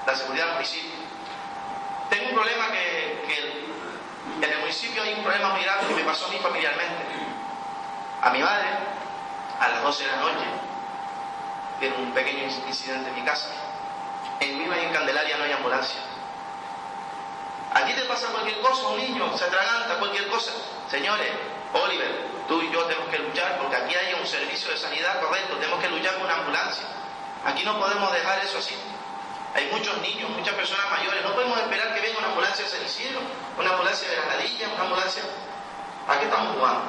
la 0.05 0.15
seguridad 0.15 0.45
del 0.45 0.53
municipio. 0.55 0.91
Tengo 2.09 2.29
un 2.29 2.35
problema 2.35 2.71
que, 2.71 3.64
en 4.41 4.51
el 4.51 4.59
municipio 4.59 5.03
hay 5.03 5.13
un 5.13 5.23
problema 5.23 5.49
muy 5.49 5.63
grave 5.63 5.88
que 5.88 5.95
me 5.95 6.03
pasó 6.03 6.25
a 6.25 6.29
mí 6.29 6.38
familiarmente. 6.38 7.03
A 8.21 8.29
mi 8.31 8.39
madre, 8.39 8.65
a 9.59 9.67
las 9.69 9.83
12 9.83 10.03
de 10.03 10.11
la 10.11 10.17
noche, 10.17 10.45
tiene 11.79 11.95
un 11.97 12.11
pequeño 12.11 12.43
incidente 12.43 13.09
en 13.09 13.15
mi 13.15 13.21
casa. 13.23 13.49
En 14.39 14.59
Viva 14.59 14.77
y 14.77 14.85
en 14.85 14.93
Candelaria 14.93 15.38
no 15.38 15.43
hay 15.43 15.51
ambulancia. 15.51 16.01
Aquí 17.73 17.93
te 17.93 18.01
pasa 18.03 18.27
cualquier 18.27 18.59
cosa, 18.59 18.88
un 18.88 18.97
niño 18.97 19.38
se 19.38 19.45
atraganta, 19.45 19.99
cualquier 19.99 20.27
cosa. 20.27 20.51
Señores, 20.89 21.29
Oliver, 21.73 22.25
tú 22.47 22.61
y 22.61 22.71
yo 22.71 22.83
tenemos 22.85 23.09
que 23.09 23.19
luchar 23.19 23.57
porque 23.59 23.75
aquí 23.75 23.95
hay 23.95 24.13
un 24.13 24.25
servicio 24.25 24.71
de 24.71 24.77
sanidad 24.77 25.19
correcto, 25.19 25.57
tenemos 25.57 25.79
que 25.81 25.89
luchar 25.89 26.15
con 26.15 26.23
una 26.23 26.35
ambulancia. 26.35 26.85
Aquí 27.45 27.63
no 27.63 27.77
podemos 27.77 28.11
dejar 28.13 28.39
eso 28.39 28.57
así. 28.57 28.75
Hay 29.55 29.69
muchos 29.71 29.97
niños, 30.01 30.29
muchas 30.29 30.53
personas 30.53 30.85
mayores, 30.91 31.23
no 31.23 31.33
podemos 31.33 31.57
esperar 31.57 31.95
que 31.95 32.01
venga 32.01 32.19
una 32.19 32.27
ambulancia 32.27 32.63
de 32.65 32.69
San 32.69 32.85
Isidro, 32.85 33.21
una 33.57 33.71
ambulancia 33.71 34.09
de 34.09 34.15
Granadilla, 34.15 34.67
una 34.75 34.83
ambulancia... 34.83 35.23
¿A 36.07 36.19
qué 36.19 36.25
estamos 36.25 36.55
jugando? 36.55 36.83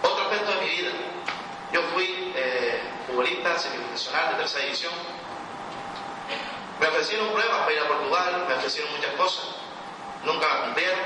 Otro 0.00 0.22
aspecto 0.22 0.50
de 0.52 0.60
mi 0.62 0.70
vida. 0.70 0.90
Yo 1.72 1.82
fui 1.92 2.32
eh, 2.34 2.80
futbolista 3.06 3.58
semiprofesional 3.58 4.30
de 4.30 4.36
tercera 4.36 4.64
división 4.64 4.92
me 6.82 6.88
ofrecieron 6.88 7.28
pruebas 7.30 7.58
para 7.58 7.72
ir 7.72 7.78
a 7.78 7.86
Portugal, 7.86 8.44
me 8.48 8.54
ofrecieron 8.54 8.90
muchas 8.90 9.12
cosas, 9.14 9.44
nunca 10.24 10.48
me 10.48 10.60
cumplieron. 10.62 10.98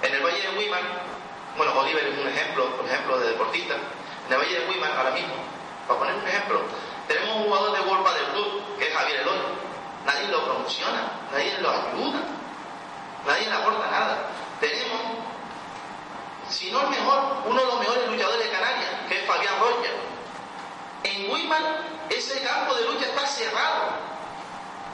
En 0.00 0.14
el 0.14 0.22
Valle 0.22 0.40
de 0.40 0.56
Weimar, 0.56 0.80
bueno, 1.58 1.78
Oliver 1.78 2.02
es 2.02 2.18
un 2.18 2.28
ejemplo, 2.28 2.74
por 2.76 2.86
ejemplo, 2.86 3.18
de 3.18 3.28
deportista. 3.28 3.74
En 3.74 4.32
el 4.32 4.38
Valle 4.38 4.60
de 4.60 4.66
Weimar, 4.66 4.92
ahora 4.92 5.10
mismo, 5.10 5.34
para 5.86 5.98
poner 5.98 6.14
un 6.14 6.26
ejemplo, 6.26 6.62
tenemos 7.08 7.36
un 7.36 7.44
jugador 7.44 7.72
de 7.72 7.80
World 7.80 8.14
del 8.14 8.26
Club, 8.32 8.78
que 8.78 8.88
es 8.88 8.94
Javier 8.94 9.20
Eloy. 9.20 9.38
Nadie 10.06 10.28
lo 10.28 10.44
promociona, 10.44 11.12
nadie 11.32 11.58
lo 11.60 11.70
ayuda, 11.70 12.20
nadie 13.26 13.46
le 13.46 13.54
aporta 13.54 13.90
nada. 13.90 14.18
Tenemos, 14.60 15.00
si 16.48 16.70
no 16.70 16.82
el 16.82 16.88
mejor, 16.88 17.42
uno 17.46 17.60
de 17.60 17.66
los 17.66 17.78
mejores 17.80 18.10
luchadores 18.10 18.44
de 18.44 18.50
Canarias, 18.50 18.90
que 19.08 19.20
es 19.20 19.26
Fabián 19.26 19.54
Rocha. 19.60 19.90
En 21.04 21.30
Weimar, 21.30 21.82
ese 22.10 22.42
campo 22.42 22.74
de 22.74 22.84
lucha 22.84 23.06
está 23.06 23.26
cerrado 23.26 24.14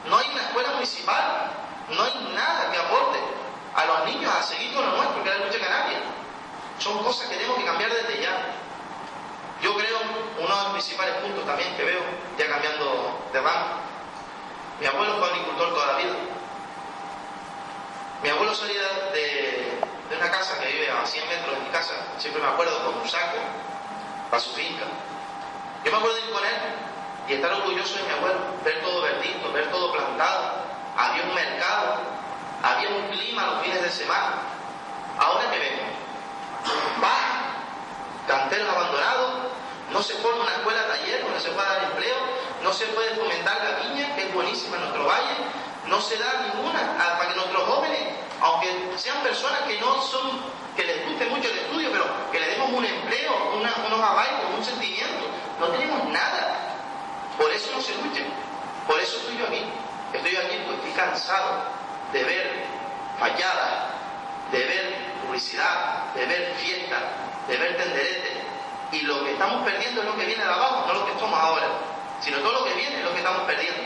no 0.08 0.16
hay 0.16 0.30
una 0.32 0.42
escuela 0.42 0.72
municipal, 0.72 1.50
no 1.90 2.02
hay 2.02 2.32
nada 2.34 2.70
que 2.72 2.78
aporte 2.78 3.18
a 3.74 3.84
los 3.84 4.06
niños 4.06 4.32
a 4.34 4.42
seguir 4.42 4.72
con 4.74 4.84
lo 4.84 4.96
nuestro, 4.96 5.22
que 5.22 5.30
es 5.30 5.38
la 5.38 5.46
lucha 5.46 5.58
canaria. 5.60 6.00
Son 6.78 6.98
cosas 7.02 7.28
que 7.28 7.36
tenemos 7.36 7.58
que 7.58 7.64
cambiar 7.64 7.92
desde 7.92 8.22
ya. 8.22 8.46
Yo 9.62 9.76
creo, 9.76 9.98
uno 10.38 10.56
de 10.56 10.62
los 10.62 10.72
principales 10.72 11.14
puntos 11.16 11.44
también 11.44 11.76
que 11.76 11.84
veo, 11.84 12.00
ya 12.38 12.48
cambiando 12.48 13.20
de 13.32 13.40
ramo, 13.40 13.66
mi 14.80 14.86
abuelo 14.86 15.18
fue 15.18 15.28
agricultor 15.28 15.74
toda 15.74 15.86
la 15.92 15.98
vida. 15.98 16.14
Mi 18.22 18.28
abuelo 18.30 18.54
salía 18.54 18.82
de, 19.12 19.78
de 20.08 20.16
una 20.16 20.30
casa 20.30 20.58
que 20.58 20.66
vive 20.66 20.90
a 20.90 21.04
100 21.04 21.28
metros 21.28 21.54
de 21.54 21.60
mi 21.60 21.68
casa, 21.68 21.94
siempre 22.18 22.42
me 22.42 22.48
acuerdo, 22.48 22.84
con 22.84 23.00
un 23.00 23.08
saco 23.08 23.36
para 24.30 24.42
su 24.42 24.50
finca. 24.50 24.84
Yo 25.84 25.90
me 25.90 25.98
acuerdo 25.98 26.16
de 26.16 26.22
ir 26.22 26.30
con 26.30 26.44
él 26.44 26.56
y 27.28 27.34
estar 27.34 27.52
orgulloso 27.52 27.96
de 27.96 28.02
mi 28.04 28.10
abuelo, 28.10 28.38
ver 28.64 28.80
todo 28.80 29.02
verdito, 29.02 29.52
ver 29.52 29.70
todo 29.70 29.92
plantado. 29.92 30.52
Había 30.96 31.22
un 31.24 31.34
mercado, 31.34 32.00
había 32.62 32.88
un 32.88 33.08
clima 33.08 33.46
los 33.46 33.62
fines 33.62 33.82
de 33.82 33.90
semana. 33.90 34.36
Ahora 35.18 35.50
que 35.50 35.58
vemos, 35.58 35.90
baja, 37.00 37.40
canteros 38.26 38.68
abandonados, 38.68 39.19
no 39.92 40.02
se 40.02 40.14
forma 40.14 40.44
una 40.44 40.52
escuela 40.52 40.86
taller 40.86 41.22
donde 41.22 41.40
se 41.40 41.50
pueda 41.50 41.68
dar 41.68 41.84
empleo, 41.84 42.16
no 42.62 42.72
se 42.72 42.86
puede 42.86 43.14
fomentar 43.14 43.56
la 43.62 43.88
viña, 43.88 44.14
que 44.14 44.22
es 44.22 44.34
buenísima 44.34 44.76
en 44.76 44.82
nuestro 44.82 45.04
valle, 45.04 45.36
no 45.86 46.00
se 46.00 46.16
da 46.18 46.46
ninguna 46.46 46.96
para 46.96 47.28
que 47.28 47.34
nuestros 47.36 47.62
jóvenes, 47.64 48.00
aunque 48.40 48.92
sean 48.96 49.18
personas 49.22 49.60
que 49.62 49.78
no 49.80 50.00
son, 50.02 50.40
que 50.76 50.84
les 50.84 51.06
guste 51.06 51.26
mucho 51.26 51.48
el 51.48 51.58
estudio, 51.58 51.88
pero 51.90 52.04
que 52.30 52.40
les 52.40 52.50
demos 52.50 52.70
un 52.70 52.84
empleo, 52.84 53.54
unos 53.56 54.00
avales, 54.00 54.32
un 54.56 54.64
sentimiento, 54.64 55.26
no 55.58 55.68
tenemos 55.68 56.08
nada. 56.08 56.76
Por 57.36 57.50
eso 57.52 57.70
no 57.74 57.82
se 57.82 57.94
lucha. 57.96 58.22
Por 58.86 59.00
eso 59.00 59.16
estoy 59.16 59.38
yo 59.38 59.46
aquí. 59.46 59.64
Estoy 60.12 60.36
aquí 60.36 60.56
porque 60.64 60.88
estoy 60.88 60.92
cansado 60.92 61.62
de 62.12 62.24
ver 62.24 62.64
falladas, 63.18 63.90
de 64.52 64.58
ver 64.58 64.96
publicidad, 65.24 66.12
de 66.14 66.26
ver 66.26 66.54
fiestas, 66.56 67.02
de 67.48 67.56
ver 67.56 67.76
tenderetes. 67.76 68.29
Y 68.92 69.02
lo 69.02 69.24
que 69.24 69.32
estamos 69.32 69.64
perdiendo 69.64 70.00
es 70.00 70.06
lo 70.06 70.16
que 70.16 70.26
viene 70.26 70.44
de 70.44 70.50
abajo, 70.50 70.84
no 70.86 70.94
lo 70.94 71.06
que 71.06 71.12
estamos 71.12 71.38
ahora, 71.38 71.68
sino 72.20 72.38
todo 72.38 72.52
lo 72.52 72.64
que 72.64 72.74
viene 72.74 72.96
es 72.98 73.04
lo 73.04 73.12
que 73.12 73.18
estamos 73.18 73.42
perdiendo. 73.42 73.82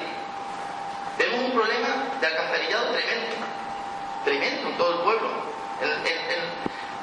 Tenemos 1.19 1.45
un 1.45 1.53
problema 1.53 1.89
de 2.21 2.27
alcantarillado 2.27 2.87
tremendo, 2.87 3.37
tremendo 4.25 4.69
en 4.69 4.77
todo 4.77 4.93
el 4.95 4.99
pueblo. 5.01 5.29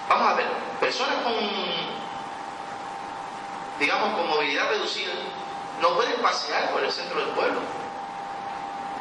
vamos 0.09 0.27
a 0.27 0.33
ver, 0.33 0.47
personas 0.79 1.15
con, 1.23 1.33
digamos, 3.79 4.15
con 4.15 4.27
movilidad 4.29 4.69
reducida, 4.69 5.13
no 5.79 5.95
pueden 5.95 6.21
pasear 6.21 6.71
por 6.71 6.83
el 6.83 6.91
centro 6.91 7.19
del 7.19 7.29
pueblo. 7.29 7.61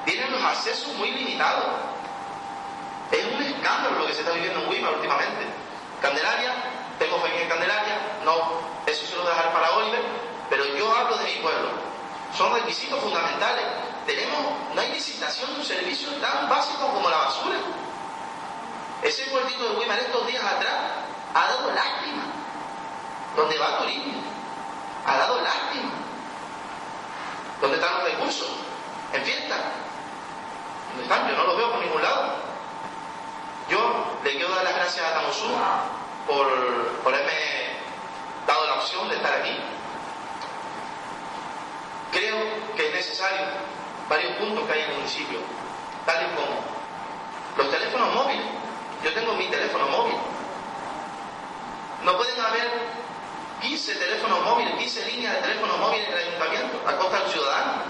Tienen 0.05 0.31
los 0.31 0.43
accesos 0.43 0.95
muy 0.95 1.11
limitados. 1.11 1.65
Es 3.11 3.25
un 3.27 3.43
escándalo 3.43 3.99
lo 3.99 4.07
que 4.07 4.15
se 4.15 4.21
está 4.21 4.33
viviendo 4.33 4.61
en 4.61 4.69
Wima 4.69 4.91
últimamente. 4.91 5.47
Candelaria, 6.01 6.55
tengo 7.01 7.19
familia 7.19 7.45
en 7.45 7.49
Candelaria, 7.49 7.99
no, 8.27 8.61
eso 8.85 9.07
se 9.07 9.17
lo 9.17 9.23
voy 9.23 9.33
a 9.33 9.35
dejar 9.35 9.53
para 9.55 9.71
Oliver, 9.71 10.03
pero 10.51 10.67
yo 10.67 10.95
hablo 10.95 11.17
de 11.17 11.25
mi 11.25 11.41
pueblo. 11.41 11.71
Son 12.37 12.53
requisitos 12.53 13.01
fundamentales. 13.01 13.65
Tenemos, 14.05 14.39
no 14.75 14.81
hay 14.81 14.93
licitación 14.93 15.51
de 15.55 15.61
un 15.61 15.65
servicio 15.65 16.13
tan 16.21 16.49
básico 16.51 16.87
como 16.93 17.09
la 17.09 17.17
basura. 17.17 17.57
Ese 19.03 19.25
puertito 19.31 19.65
de 19.65 19.79
Wimar 19.79 19.99
estos 19.99 20.27
días 20.27 20.45
atrás 20.45 20.75
ha 21.35 21.47
dado 21.47 21.73
lástima, 21.73 22.25
donde 23.35 23.57
va 23.57 23.79
turismo 23.79 24.23
Ha 25.07 25.17
dado 25.17 25.41
lástima. 25.41 25.91
¿Dónde 27.63 27.77
están 27.79 27.95
los 27.95 28.05
recursos? 28.05 28.49
En 29.15 29.25
fiesta. 29.25 29.57
¿Dónde 30.91 31.05
están? 31.05 31.29
Yo 31.31 31.37
no 31.39 31.45
los 31.45 31.57
veo 31.57 31.73
por 31.73 31.81
ningún 31.81 32.03
lado. 32.03 32.35
Yo 33.71 34.19
le 34.23 34.31
quiero 34.33 34.55
dar 34.55 34.65
las 34.65 34.75
gracias 34.75 35.07
a 35.07 35.15
Tamosú 35.15 35.49
por, 36.27 36.47
por 37.03 37.15
haberme 37.15 37.33
dado 38.47 38.67
la 38.67 38.75
opción 38.75 39.09
de 39.09 39.17
estar 39.17 39.33
aquí. 39.35 39.57
Creo 42.13 42.37
que 42.77 42.89
es 42.89 42.95
necesario 42.95 43.47
varios 44.09 44.37
puntos 44.37 44.67
que 44.67 44.73
hay 44.73 44.81
en 44.83 44.91
el 44.91 44.97
municipio, 44.97 45.39
tales 46.05 46.29
como 46.35 46.61
los 47.57 47.71
teléfonos 47.71 48.15
móviles. 48.15 48.47
Yo 49.05 49.13
tengo 49.15 49.33
mi 49.35 49.47
teléfono 49.47 49.87
móvil. 49.89 50.17
No 52.05 52.17
pueden 52.17 52.41
haber 52.41 52.71
15 53.61 53.95
teléfonos 53.95 54.43
móviles, 54.43 54.75
15 54.75 55.07
líneas 55.07 55.35
de 55.37 55.43
teléfono 55.43 55.77
móvil 55.77 56.01
en 56.01 56.13
el 56.13 56.19
ayuntamiento 56.19 56.81
a 56.87 56.97
costa 56.97 57.21
del 57.21 57.31
ciudadano. 57.31 57.83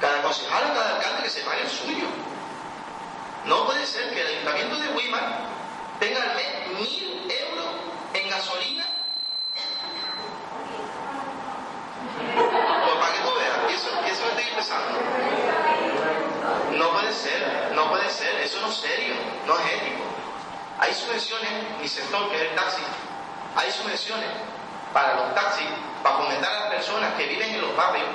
Cada 0.00 0.22
concejal 0.22 0.72
cada 0.72 0.96
alcalde 0.96 1.22
que 1.24 1.30
se 1.30 1.40
pague 1.42 1.62
el 1.62 1.68
suyo. 1.68 2.06
No 3.44 3.66
puede 3.66 3.86
ser 3.86 4.14
que 4.14 4.20
el 4.20 4.26
ayuntamiento 4.28 4.76
de 4.78 4.88
Weimar 4.90 5.40
tenga 5.98 6.22
al 6.22 6.34
mes 6.36 6.68
mil 6.78 7.30
euros 7.30 7.66
en 8.14 8.30
gasolina. 8.30 8.86
Pues 12.24 12.96
para 12.96 13.12
que 13.12 13.20
tú 13.20 13.34
veas, 13.34 13.70
y 13.70 13.74
eso, 13.74 13.90
eso 14.06 14.24
estoy 14.28 14.44
empezando. 14.48 15.00
No 16.76 16.90
puede 16.92 17.12
ser, 17.12 17.72
no 17.74 17.90
puede 17.90 18.08
ser, 18.10 18.36
eso 18.36 18.60
no 18.60 18.68
es 18.68 18.76
serio, 18.76 19.14
no 19.46 19.58
es 19.58 19.66
ético. 19.72 20.04
Hay 20.78 20.94
subvenciones, 20.94 21.78
mi 21.80 21.88
sector 21.88 22.30
que 22.30 22.36
es 22.36 22.42
el 22.42 22.54
taxi, 22.54 22.82
hay 23.56 23.70
subvenciones 23.70 24.28
para 24.92 25.14
los 25.14 25.34
taxis, 25.34 25.66
para 26.02 26.16
fomentar 26.16 26.50
a 26.52 26.60
las 26.60 26.68
personas 26.74 27.14
que 27.14 27.26
viven 27.26 27.54
en 27.54 27.60
los 27.60 27.76
barrios. 27.76 28.08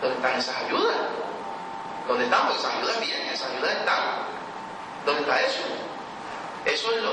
¿Dónde 0.00 0.16
están 0.16 0.38
esas 0.38 0.56
ayudas? 0.64 0.96
¿Dónde 2.06 2.24
están? 2.24 2.46
Porque 2.46 2.60
esas 2.60 2.74
ayudas 2.74 3.00
vienen, 3.00 3.28
esas 3.28 3.50
ayudas 3.50 3.72
están. 3.72 4.02
¿Dónde 5.04 5.20
está 5.22 5.40
eso? 5.42 5.60
Eso 6.64 6.92
es 6.92 7.02
lo, 7.02 7.12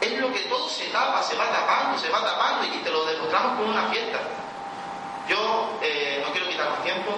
es 0.00 0.18
lo 0.20 0.32
que 0.32 0.40
todo 0.40 0.68
se 0.68 0.84
tapa, 0.86 1.22
se 1.22 1.36
va 1.36 1.46
tapando, 1.50 1.98
se 1.98 2.08
va 2.10 2.20
tapando 2.22 2.64
y 2.66 2.78
te 2.82 2.90
lo 2.90 3.04
demostramos 3.04 3.58
con 3.58 3.68
una 3.70 3.88
fiesta. 3.88 4.18
Yo 5.28 5.78
eh, 5.82 6.22
no 6.24 6.32
quiero 6.32 6.48
quitar 6.48 6.70
más 6.70 6.82
tiempo. 6.84 7.12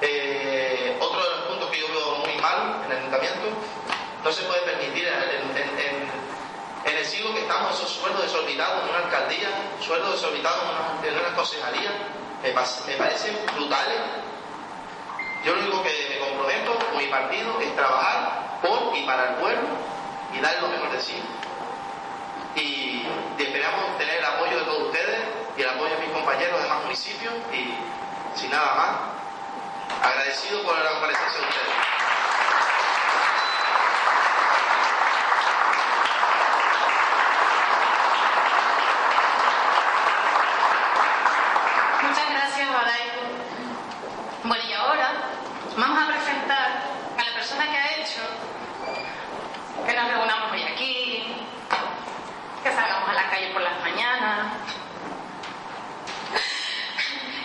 Eh, 0.00 0.96
otro 1.00 1.20
de 1.22 1.30
los 1.30 1.40
puntos 1.48 1.70
que 1.70 1.80
yo 1.80 1.88
veo 1.88 2.18
muy 2.24 2.36
mal 2.40 2.82
en 2.84 2.92
el 2.92 2.98
ayuntamiento, 2.98 3.48
no 4.22 4.32
se 4.32 4.42
puede 4.44 4.60
permitir 4.62 5.08
en, 5.08 5.56
en- 5.56 5.78
en- 5.78 6.27
en 6.98 7.04
el 7.04 7.10
siglo 7.10 7.32
que 7.32 7.42
estamos 7.42 7.76
esos 7.76 7.90
sueldos 7.90 8.22
desorbitados 8.22 8.82
en 8.82 8.88
una 8.90 8.98
alcaldía, 9.04 9.48
sueldos 9.80 10.12
desorbitados 10.12 10.62
en 10.62 10.68
una, 10.68 11.06
en 11.06 11.14
una 11.14 11.30
me, 12.42 12.96
parecen 12.96 13.38
brutales. 13.54 14.00
Yo 15.44 15.54
lo 15.54 15.62
único 15.62 15.82
que 15.84 16.06
me 16.10 16.18
comprometo 16.18 16.76
con 16.76 16.98
mi 16.98 17.06
partido 17.06 17.60
es 17.60 17.74
trabajar 17.76 18.58
por 18.60 18.96
y 18.96 19.06
para 19.06 19.30
el 19.30 19.34
pueblo 19.36 19.68
y 20.34 20.40
dar 20.40 20.60
lo 20.60 20.68
mejor 20.68 20.90
de 20.90 21.00
sí. 21.00 21.22
Y, 22.56 23.06
y 23.38 23.42
esperamos 23.42 23.96
tener 23.98 24.18
el 24.18 24.24
apoyo 24.24 24.58
de 24.58 24.64
todos 24.64 24.82
ustedes 24.88 25.20
y 25.56 25.62
el 25.62 25.68
apoyo 25.68 25.90
de 25.90 26.04
mis 26.04 26.10
compañeros 26.10 26.56
de 26.56 26.62
demás 26.64 26.82
municipios 26.82 27.34
y 27.52 27.74
sin 28.36 28.50
nada 28.50 28.74
más, 28.74 30.04
agradecido 30.04 30.62
por 30.64 30.76
la 30.76 30.90
comparecencia 30.90 31.40
de 31.40 31.46
ustedes. 31.46 31.88
Muchas 42.02 42.30
gracias, 42.30 42.68
Badaico. 42.72 43.20
Bueno, 44.44 44.64
y 44.64 44.72
ahora 44.72 45.10
vamos 45.76 46.02
a 46.02 46.06
presentar 46.06 46.82
a 47.18 47.24
la 47.24 47.34
persona 47.34 47.64
que 47.64 47.76
ha 47.76 47.96
hecho 47.96 48.20
que 49.84 49.92
nos 49.94 50.08
reunamos 50.08 50.52
hoy 50.52 50.62
aquí, 50.62 51.36
que 52.62 52.72
salgamos 52.72 53.08
a 53.08 53.12
la 53.14 53.30
calle 53.30 53.50
por 53.52 53.62
las 53.62 53.80
mañanas, 53.80 54.52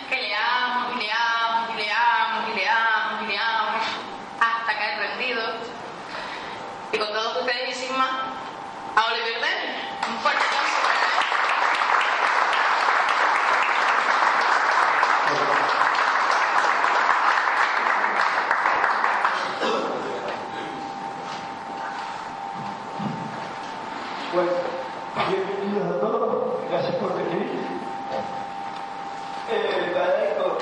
que 0.07 0.15
leamos 0.21 0.95
y 0.95 0.99
leamos 0.99 1.69
y 1.73 1.77
leamos 1.81 2.49
y 2.49 2.53
leamos 2.53 3.21
y 3.23 3.25
leamos 3.25 3.83
hasta 4.39 4.77
caer 4.77 4.99
rendidos. 4.99 5.55
Y 6.91 6.97
con 6.99 7.07
todos 7.11 7.37
ustedes 7.37 7.69
y 7.75 7.87
sin 7.87 7.97
más, 7.97 8.11
a 8.95 9.05
Oliver 9.07 9.41
Denny. 9.41 9.73
Un 10.09 10.19
fuerte 10.19 10.43
aplauso 10.45 10.81
para 10.83 10.93
él. 10.93 11.13
Bueno, 24.33 24.49
bienvenidos 25.29 25.95
a 25.95 25.99
todos, 25.99 26.57
gracias 26.67 26.95
por 26.95 27.15
venir. 27.15 27.53
Eh, 29.51 29.93
agradezco 29.93 30.57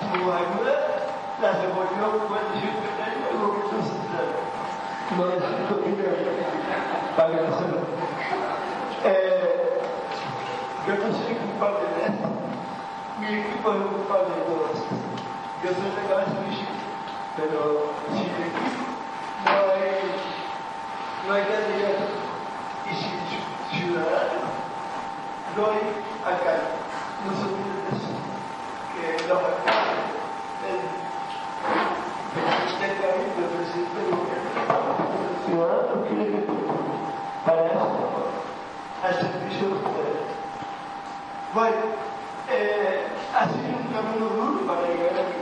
su 0.00 0.32
ayuda, 0.32 0.74
la 1.42 1.52
devolvió 1.52 2.28
cuando 2.28 2.52
siempre 2.56 2.88
tengo 2.96 3.28
el 3.28 3.36
gobierno 3.44 3.78
central. 3.84 4.28
No 5.16 5.26
necesito 5.26 5.74
dinero 5.84 6.16
para 7.14 7.48
hacerlo. 7.48 7.80
Eh, 9.04 9.80
yo 10.86 10.94
no 10.94 11.12
soy 11.12 11.34
culpable 11.34 11.84
de 11.96 12.02
esto. 12.08 12.28
Mi 13.20 13.26
equipo 13.36 13.68
es 13.68 13.82
culpable 13.84 14.32
de 14.32 14.42
todo 14.48 14.64
esto. 14.72 14.94
Yo 15.62 15.68
soy 15.76 15.92
la 15.92 16.08
cabeza 16.08 16.40
visible, 16.48 16.80
pero 17.36 17.92
sin 18.16 18.32
equipo 18.48 18.80
no 19.44 19.60
hay, 19.76 20.08
no 21.30 21.36
hay 21.36 21.42
candidato 21.44 22.10
y 22.90 22.94
sin 22.96 23.14
ci- 23.30 23.46
ciudadanos 23.70 24.50
no 25.56 25.62
hay 25.70 25.78
alcalde. 26.26 26.74
No 27.24 27.30
se 27.38 27.42
olviden 27.46 27.78
de 27.86 27.90
eso. 27.94 28.10
Que 28.90 29.28
los 29.28 29.38
alcaldes, 29.38 30.10
el 30.66 30.82
presidente 32.34 32.82
del 32.82 32.94
cabildo, 32.98 33.40
el 33.46 33.52
presidente 33.62 33.94
del 33.94 34.10
gobierno, 34.10 34.50
los 35.30 35.46
ciudadanos 35.46 35.98
quieren 36.08 36.26
que 36.34 36.42
para 37.46 37.62
eso, 37.66 37.86
al 39.06 39.14
servicio 39.14 39.68
de 39.68 39.74
ustedes. 39.74 40.26
Bueno, 41.54 41.82
eh, 42.50 43.06
ha 43.38 43.44
sido 43.46 43.78
un 43.78 43.86
camino 43.94 44.26
duro 44.34 44.66
para 44.66 44.82
llegar 44.82 45.14
aquí. 45.14 45.38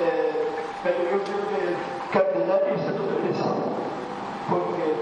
Eh, 0.00 0.56
pero 0.82 0.98
yo 1.04 1.20
creo 1.20 1.42
que 1.52 1.58
el 1.68 1.76
candidato 2.16 2.64
se 2.80 2.96
lo 2.96 3.04
merece. 3.12 3.44
Porque 4.48 4.94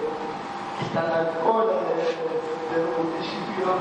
está 0.83 1.03
la 1.03 1.31
cola 1.41 1.73
de, 1.87 2.05
de 2.05 2.77
los 2.83 2.93
municipios 2.99 3.79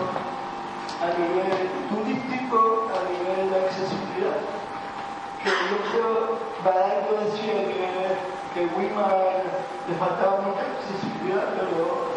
a 1.01 1.07
nivel 1.19 1.67
turístico, 1.89 2.87
a 2.87 2.99
nivel 3.11 3.49
de 3.49 3.57
accesibilidad. 3.65 4.39
Que 5.43 5.51
yo 5.51 5.77
creo, 5.91 6.39
Barato 6.63 7.19
decía 7.25 7.67
que, 7.67 7.83
que 8.53 8.61
Weimar 8.75 9.43
le 9.89 9.95
faltaba 9.99 10.39
mucha 10.47 10.63
accesibilidad, 10.63 11.51
pero 11.59 12.13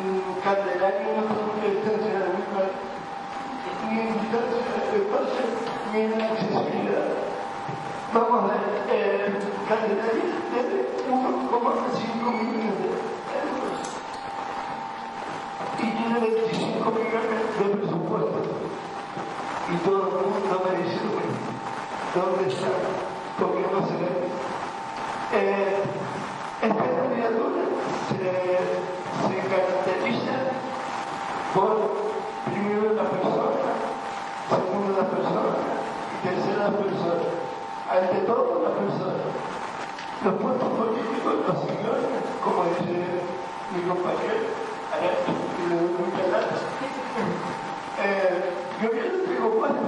mm, 0.00 0.40
Candelaria 0.40 1.12
no 1.12 1.28
está 1.28 1.36
mucha 1.44 1.68
distancia 1.68 2.24
de 2.24 2.32
Weimar, 2.32 2.72
ni 3.84 4.00
en 4.00 4.12
distancia 4.16 4.64
de 4.88 4.96
espacio, 5.04 5.44
ni 5.92 6.00
en 6.00 6.22
accesibilidad. 6.22 7.12
Vamos 8.14 8.44
a 8.44 8.54
ver, 8.54 8.64
eh, 8.88 9.36
tiene 10.48 10.88
1,5 11.04 12.32
millones 12.32 12.78
de 12.80 12.88
euros 12.88 13.75
tiene 16.20 16.34
25 16.34 16.90
millones 16.92 17.44
de 17.58 17.76
presupuesto. 17.76 18.38
Y 19.68 19.76
todo 19.84 19.96
el 19.96 20.26
mundo 20.26 20.62
me 20.64 20.72
dice, 20.82 21.00
¿dónde 22.14 22.48
está? 22.48 22.72
¿Por 23.38 23.52
qué 23.52 23.64
no 23.72 23.86
se 23.86 23.96
ve? 24.00 24.08
Eh, 25.34 25.76
esta 26.62 26.84
candidatura 26.84 27.64
se, 28.08 28.26
caracteriza 29.48 30.36
por, 31.54 31.76
primero, 32.46 32.94
la 32.94 33.04
persona, 33.10 33.68
segundo, 34.48 34.96
la 34.96 35.08
persona, 35.08 35.52
y 36.14 36.26
tercera, 36.26 36.70
la 36.70 36.78
persona. 36.78 37.26
Ante 37.90 38.18
todo, 38.26 38.62
la 38.64 38.70
persona. 38.70 39.24
Los 40.24 40.34
puestos 40.34 40.68
políticos, 40.68 41.34
los 41.46 41.58
señores, 41.60 42.08
como 42.42 42.64
dice 42.64 43.04
mi 43.74 43.82
compañero, 43.82 44.48
a 44.92 45.45
muchas 45.74 46.28
gracias. 46.30 46.60
Eh, 47.98 48.52
yo 48.82 48.88
ya 48.92 49.04
no 49.10 49.18
tengo 49.24 49.50
puesto, 49.58 49.82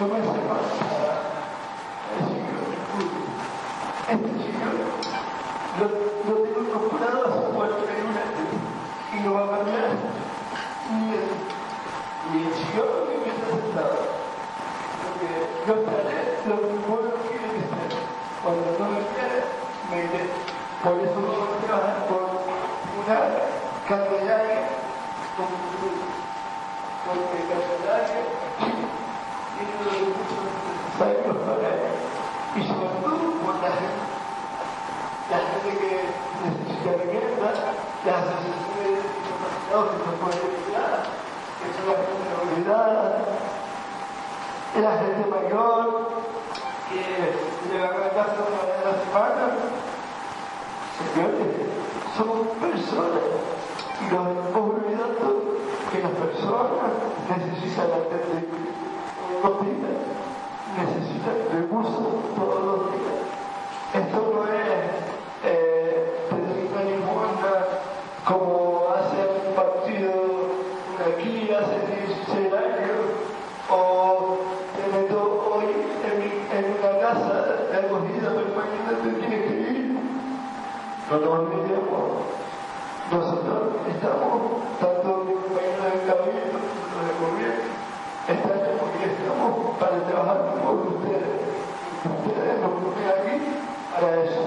no 0.00 0.06
me 0.08 0.14
hace 0.18 0.40
falta 0.44 0.76
el 2.12 2.26
Escudo. 2.76 3.16
Este 4.10 4.28
señor 4.28 4.74
lo, 5.80 5.86
lo 6.28 6.42
tengo 6.42 6.60
incorporado 6.60 7.18
a 7.24 7.32
su 7.32 7.40
puerta 7.54 7.80
en 7.96 8.06
un 8.06 8.16
año 8.16 8.44
y 9.14 9.20
no 9.24 9.34
va 9.34 9.42
a 9.44 9.56
cambiar 9.56 9.88
ni 10.90 11.04
el, 11.16 11.26
ni 12.32 12.38
el 12.46 12.52
señor 12.52 13.08
que 13.08 13.16
me 13.16 13.28
está 13.32 13.46
resultados. 13.46 14.04
Porque 15.00 15.28
yo 15.66 15.72
estaré 15.80 16.18
lo 16.46 16.60
que 16.60 16.70
el 16.74 16.80
pueblo 16.84 17.10
quiere 17.24 17.46
que 17.56 17.62
esté. 17.64 17.84
Cuando 18.42 18.68
no 18.78 18.84
me 18.90 19.00
quiere, 19.16 19.38
me 19.90 19.96
iré. 20.04 20.28
Por 20.84 21.00
eso 21.00 21.14
vamos 21.14 21.56
a 21.56 21.66
trabajar 21.66 21.98
por 22.06 22.22
una 23.00 23.16
carga 23.88 24.36
de 24.42 24.85
aire 25.36 25.48
con 25.48 26.16
porque 27.06 27.36
el 27.36 27.48
calendario 27.48 28.24
tiene 28.56 29.72
los 29.84 29.92
recursos 29.92 30.40
necesarios 30.64 31.36
para 31.44 31.68
ello. 31.76 31.92
Y 32.56 32.60
sobre 32.66 32.88
todo 33.04 33.24
por 33.44 33.54
la 33.60 33.70
gente, 33.76 34.04
la 35.30 35.40
gente 35.44 35.70
que 35.76 35.92
necesita 36.40 36.90
vivienda, 37.04 37.52
las 38.04 38.16
asociaciones 38.16 38.96
de 38.96 39.12
discapacitados 39.12 39.86
que 39.92 39.98
no 40.02 40.12
pueden 40.16 40.40
ayudar, 40.40 41.04
que 41.60 41.66
son 41.76 41.84
la 41.86 41.96
gente 42.00 42.28
olvidada, 42.42 43.06
la 44.76 44.94
gente 44.98 45.22
mayor 45.28 46.08
que 46.88 47.02
le 47.70 47.76
van 47.80 47.92
a 47.92 48.10
casa 48.10 48.40
una 48.40 48.62
vez 48.66 48.78
a 48.80 48.88
la 48.88 48.96
semana. 49.04 49.44
Señores, 50.96 51.60
somos 52.16 52.48
personas 52.56 53.36
y 54.00 54.14
hemos 54.14 54.54
olvidado 54.54 55.42
que 55.90 56.02
las 56.02 56.12
personas 56.12 56.92
necesitan 57.28 57.86
atender 57.86 58.44
todos 59.16 59.56
los 59.56 59.66
días, 59.66 59.96
necesitan 60.76 61.36
recursos 61.52 62.06
todos 62.36 62.64
los 62.64 62.80
días. 62.92 63.16
Esto 63.94 64.32
no 64.34 64.44
es 64.52 65.15
para 89.80 90.04
trabajar 90.06 90.54
por 90.62 90.74
ustedes. 90.94 91.36
Ustedes 92.04 92.60
nos 92.60 92.70
ponen 92.70 93.08
aquí 93.08 93.34
para 93.94 94.24
eso. 94.24 94.42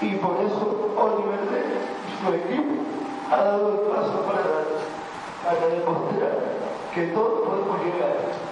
Y 0.00 0.16
por 0.16 0.36
eso 0.40 0.92
Oliver 0.96 1.48
Rey 1.50 1.68
y 2.08 2.12
su 2.20 2.34
equipo 2.34 2.74
ha 3.30 3.36
dado 3.36 3.68
el 3.68 3.78
paso 3.90 4.22
para 4.26 4.42
para 5.44 5.66
demostrar 5.66 6.38
que 6.94 7.02
todos 7.08 7.48
podemos 7.48 7.84
llegar. 7.84 8.42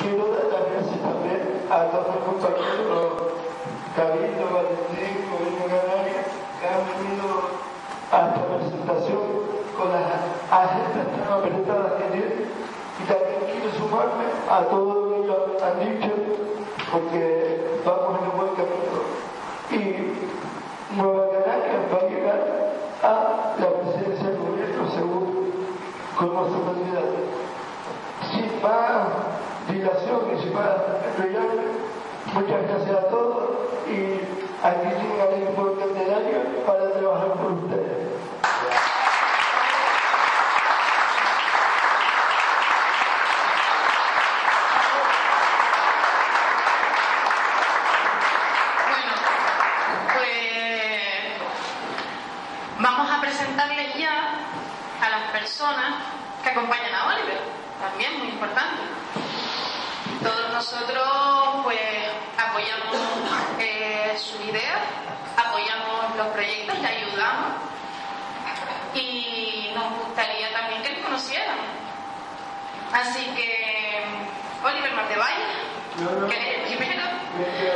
Quiero 0.00 0.28
dar 0.28 0.44
las 0.46 0.64
gracias 0.72 1.00
también 1.02 1.42
a 1.68 1.84
todos 1.90 2.06
los 2.14 2.24
compañeros, 2.24 3.12
Cabildo, 3.94 4.44
Valentín, 4.54 5.26
Gobierno 5.28 5.66
Canaria, 5.66 6.22
que 6.60 6.66
han 6.70 6.82
venido 6.86 7.28
a 8.10 8.28
esta 8.28 8.40
presentación 8.46 9.22
con 9.76 9.92
las 9.92 10.06
agendas 10.50 11.06
tan 11.12 11.28
apretadas 11.28 11.92
que 11.98 12.04
tienen. 12.14 12.48
Y 12.98 13.04
también 13.04 13.42
quiero 13.52 13.68
sumarme 13.76 14.26
a 14.48 14.62
todo 14.70 14.94
lo 14.94 15.10
que 15.10 15.16
ellos 15.20 15.62
han 15.62 15.76
dicho, 15.80 16.12
porque 16.90 17.80
vamos 17.84 18.20
en 18.22 18.30
un 18.30 18.36
buen 18.38 18.54
camino. 18.54 18.98
Y 19.70 20.96
Nueva 20.96 21.24
Canaria 21.30 21.84
va 21.92 21.98
a 21.98 22.08
llegar 22.08 22.40
a 23.02 23.54
la 23.60 23.68
presidencia 23.82 24.30
del 24.30 24.38
gobierno 24.38 24.90
seguro, 24.90 25.28
con 26.16 26.34
nuestro 26.34 26.64
candidato 26.64 27.18
sin 28.32 28.62
más 28.62 29.28
dilación 29.68 30.20
y 30.34 30.42
sin 30.42 30.54
más 30.54 30.70
enrollarme, 31.06 31.62
muchas 32.32 32.62
gracias 32.68 32.96
a 32.96 33.08
todos 33.08 33.50
y 33.86 34.20
aquí 34.62 34.88
llega 34.88 35.24
el 35.34 35.42
informe 35.42 35.80
candelario 35.80 36.38
para 36.66 36.90
trabajar 36.92 37.30
con 37.34 37.64
ustedes. 37.64 38.08
Bueno, 48.88 49.12
pues 50.14 50.28
vamos 52.78 53.10
a 53.10 53.20
presentarles 53.20 53.94
ya 53.96 54.34
a 55.02 55.10
las 55.10 55.30
personas 55.30 55.94
que 56.42 56.50
acompañan 56.50 56.94
a 56.94 57.06
Oliver, 57.14 57.40
Todos 60.22 60.52
nosotros 60.52 61.08
pues 61.62 61.78
apoyamos 62.36 62.96
eh, 63.58 64.16
su 64.18 64.42
idea, 64.42 64.80
apoyamos 65.36 66.16
los 66.16 66.26
proyectos, 66.28 66.78
le 66.80 66.88
ayudamos 66.88 67.52
y 68.94 69.70
nos 69.74 69.98
gustaría 69.98 70.52
también 70.52 70.82
que 70.82 70.90
le 70.90 71.02
conocieran. 71.02 71.58
Así 72.92 73.24
que 73.36 74.04
Oliver 74.64 74.92
Martevalle, 74.94 75.44
que 76.28 76.36
es 76.36 76.70
el 76.70 76.76
primero, 76.76 77.02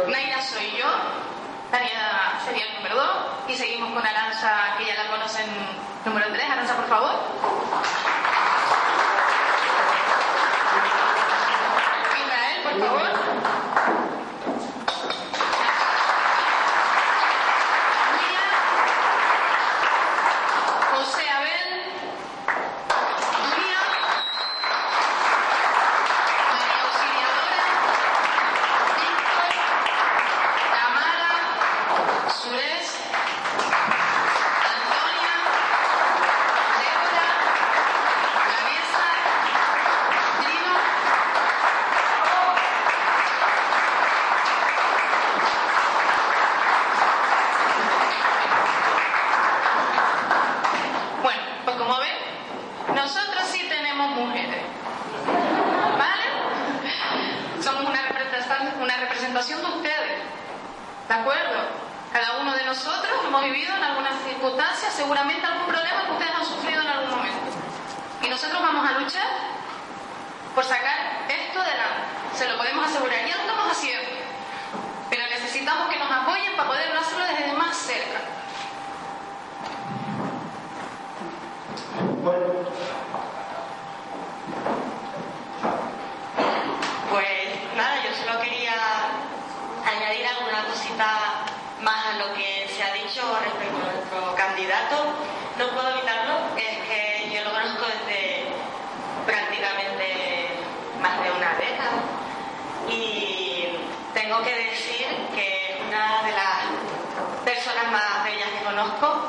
Naira 0.09 0.43
soy 0.43 0.73
yo, 0.77 0.87
Tania 1.73 2.39
sería 2.45 2.67
el 2.67 2.75
número 2.75 2.97
2 2.97 3.07
y 3.49 3.55
seguimos 3.55 3.93
con 3.93 4.07
Aranza, 4.07 4.75
que 4.77 4.85
ya 4.85 4.95
la 4.95 5.11
conocen, 5.11 5.47
número 6.05 6.27
3. 6.31 6.51
Aranza, 6.51 6.77
por 6.77 6.87
favor. 6.87 7.15
Applaus 12.73 13.72
Asegurar. 72.85 73.27
Ya 73.27 73.37
lo 73.37 73.43
estamos 73.43 73.73
haciendo. 73.73 74.09
Pero 75.11 75.23
necesitamos 75.29 75.89
que 75.93 75.99
nos 75.99 76.11
apoyen 76.11 76.57
para 76.57 76.69
poder 76.69 76.97
hacerlo 76.97 77.25
desde 77.27 77.53
más 77.53 77.77
cerca. 77.77 78.21
Bueno, 82.23 82.47
Pues 87.11 87.77
nada, 87.77 87.97
yo 88.03 88.11
solo 88.25 88.41
quería 88.41 88.73
añadir 89.85 90.27
alguna 90.27 90.65
cosita 90.65 91.45
más 91.83 92.07
a 92.07 92.19
lo 92.19 92.33
que 92.35 92.67
se 92.75 92.83
ha 92.83 92.93
dicho 92.95 93.21
respecto 93.45 93.77
a 93.77 93.93
nuestro 93.93 94.35
candidato. 94.35 94.97
No 95.59 95.69
puedo 95.75 95.91
evitarlo, 95.91 96.35
es 96.57 96.79
que 96.89 97.31
yo 97.35 97.45
lo 97.45 97.51
conozco 97.51 97.85
desde 97.87 98.47
prácticamente 99.27 100.49
más 101.03 101.23
de 101.23 101.31
una 101.33 101.55
década 101.57 102.01
y 102.89 103.77
tengo 104.15 104.43
que 104.43 104.55
decir 104.55 105.07
que 105.35 105.75
es 105.75 105.81
una 105.89 106.23
de 106.23 106.33
las 106.33 107.45
personas 107.45 107.93
más 107.93 108.25
bellas 108.25 108.49
que 108.59 108.65
conozco. 108.65 109.29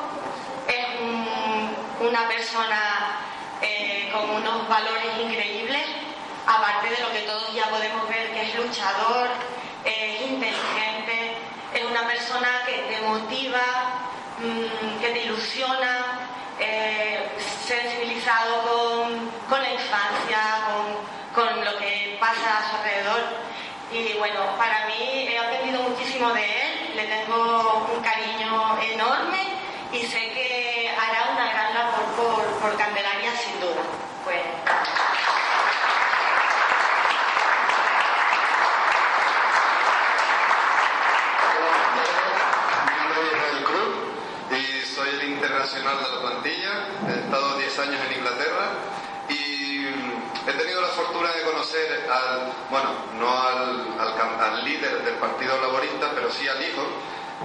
Es 0.68 1.02
un- 1.02 1.76
una 2.14 2.28
persona 2.28 3.18
eh, 3.60 4.08
con 4.14 4.30
unos 4.30 4.68
valores 4.70 5.18
increíbles, 5.20 5.82
aparte 6.46 6.92
de 6.92 7.00
lo 7.00 7.12
que 7.12 7.22
todos 7.22 7.52
ya 7.56 7.66
podemos 7.72 8.08
ver, 8.08 8.30
que 8.34 8.42
es 8.44 8.56
luchador, 8.56 9.30
es 9.84 10.22
inteligente, 10.22 11.38
es 11.74 11.84
una 11.84 12.06
persona 12.06 12.62
que 12.68 12.74
te 12.84 13.02
motiva, 13.02 13.66
mm, 14.38 15.02
que 15.02 15.10
te 15.10 15.24
ilusiona, 15.24 16.30
eh, 16.60 17.32
sensibilizado 17.66 18.62
con, 18.62 19.32
con 19.50 19.64
la 19.64 19.72
infancia, 19.72 20.38
con, 20.68 21.44
con 21.44 21.66
lo 21.66 21.76
que 21.80 22.16
pasa 22.20 22.60
a 22.60 22.70
su 22.70 22.76
alrededor. 22.76 23.24
Y 23.92 24.14
bueno, 24.20 24.40
para 24.60 24.86
mí 24.86 25.28
he 25.28 25.40
aprendido 25.40 25.82
muchísimo 25.82 26.32
de 26.32 26.44
él, 26.44 26.96
le 26.96 27.06
tengo 27.06 27.88
un 27.92 28.04
cariño 28.04 28.78
enorme 28.84 29.64
y 29.94 30.02
sé 30.08 30.20
que 30.34 30.90
hará 30.90 31.32
una 31.34 31.50
gran 31.52 31.74
labor 31.76 32.03
por, 32.16 32.44
por 32.62 32.78
Candelaria 32.78 33.32
sin 33.38 33.60
duda. 33.60 33.82
Pues, 34.24 34.42
soy 44.94 45.10
el 45.10 45.24
internacional 45.32 45.98
de 45.98 46.10
la 46.12 46.22
plantilla. 46.22 46.88
He 47.10 47.20
estado 47.26 47.58
10 47.58 47.80
años 47.80 48.02
en 48.08 48.18
Inglaterra 48.18 48.72
y 49.28 49.88
he 50.48 50.54
tenido 50.54 50.82
la 50.82 50.90
fortuna 50.90 51.32
de 51.32 51.42
conocer 51.44 52.10
al, 52.12 52.54
bueno, 52.70 52.90
no 53.18 53.42
al, 53.42 54.00
al 54.00 54.40
al 54.40 54.64
líder 54.64 55.04
del 55.04 55.16
Partido 55.16 55.60
Laborista, 55.60 56.12
pero 56.14 56.30
sí 56.32 56.48
al 56.48 56.62
hijo. 56.62 56.84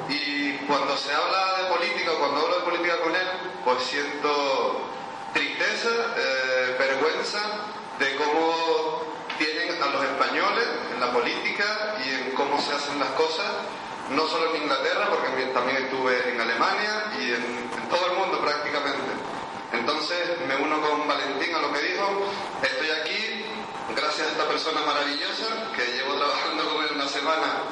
Y 0.09 0.53
cuando 0.67 0.97
se 0.97 1.13
habla 1.13 1.63
de 1.63 1.77
política, 1.77 2.13
cuando 2.19 2.41
hablo 2.41 2.59
de 2.59 2.65
política 2.65 3.01
con 3.01 3.15
él, 3.15 3.29
pues 3.65 3.83
siento 3.83 4.81
tristeza, 5.33 5.89
eh, 6.17 6.77
vergüenza 6.79 7.41
de 7.99 8.17
cómo 8.17 9.03
tienen 9.39 9.83
a 9.83 9.87
los 9.87 10.03
españoles 10.05 10.67
en 10.95 11.01
la 11.01 11.13
política 11.13 11.97
y 12.05 12.11
en 12.11 12.35
cómo 12.35 12.61
se 12.61 12.75
hacen 12.75 12.99
las 12.99 13.11
cosas, 13.11 13.47
no 14.11 14.27
solo 14.27 14.55
en 14.55 14.63
Inglaterra, 14.63 15.09
porque 15.11 15.47
también 15.53 15.85
estuve 15.85 16.31
en 16.31 16.41
Alemania 16.41 17.13
y 17.21 17.25
en, 17.33 17.71
en 17.77 17.89
todo 17.89 18.07
el 18.07 18.19
mundo 18.19 18.41
prácticamente. 18.41 19.13
Entonces 19.73 20.39
me 20.47 20.57
uno 20.57 20.81
con 20.81 21.07
Valentín 21.07 21.55
a 21.55 21.61
lo 21.61 21.73
que 21.73 21.81
dijo, 21.81 22.27
estoy 22.63 22.91
aquí 22.91 23.45
gracias 23.95 24.29
a 24.29 24.31
esta 24.31 24.49
persona 24.49 24.81
maravillosa 24.81 25.73
que 25.77 25.85
llevo 25.93 26.15
trabajando 26.15 26.69
con 26.71 26.85
él 26.85 26.91
una 26.95 27.09
semana 27.09 27.63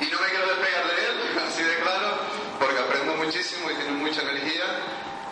y 0.00 0.06
no 0.06 0.20
me 0.20 0.26
quiero 0.28 0.46
despegar 0.46 0.86
de 0.86 1.06
él, 1.06 1.38
así 1.48 1.62
de 1.62 1.76
claro, 1.76 2.18
porque 2.58 2.78
aprendo 2.78 3.16
muchísimo 3.16 3.70
y 3.70 3.74
tiene 3.74 3.92
mucha 3.92 4.22
energía. 4.22 4.64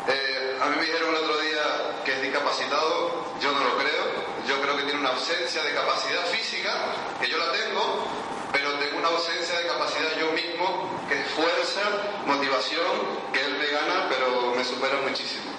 Eh, 0.09 0.59
a 0.61 0.67
mí 0.67 0.77
me 0.77 0.85
dijeron 0.85 1.11
el 1.11 1.17
otro 1.17 1.39
día 1.39 2.03
que 2.05 2.13
es 2.13 2.23
discapacitado, 2.23 3.25
yo 3.41 3.53
no 3.53 3.61
lo 3.61 3.79
creo, 3.79 4.05
yo 4.47 4.61
creo 4.61 4.77
que 4.77 4.83
tiene 4.85 5.01
una 5.01 5.11
ausencia 5.11 5.63
de 5.63 5.75
capacidad 5.75 6.25
física, 6.27 6.73
que 7.21 7.29
yo 7.29 7.39
la 7.39 7.53
tengo, 7.53 8.05
pero 8.53 8.73
tengo 8.75 8.99
una 8.99 9.09
ausencia 9.09 9.59
de 9.59 9.67
capacidad 9.67 10.17
yo 10.19 10.31
mismo, 10.33 10.89
que 11.09 11.21
es 11.21 11.27
fuerza, 11.31 11.81
motivación, 12.27 13.33
que 13.33 13.41
él 13.41 13.59
me 13.59 13.67
gana, 13.67 14.09
pero 14.09 14.55
me 14.55 14.65
supera 14.65 15.01
muchísimo. 15.01 15.51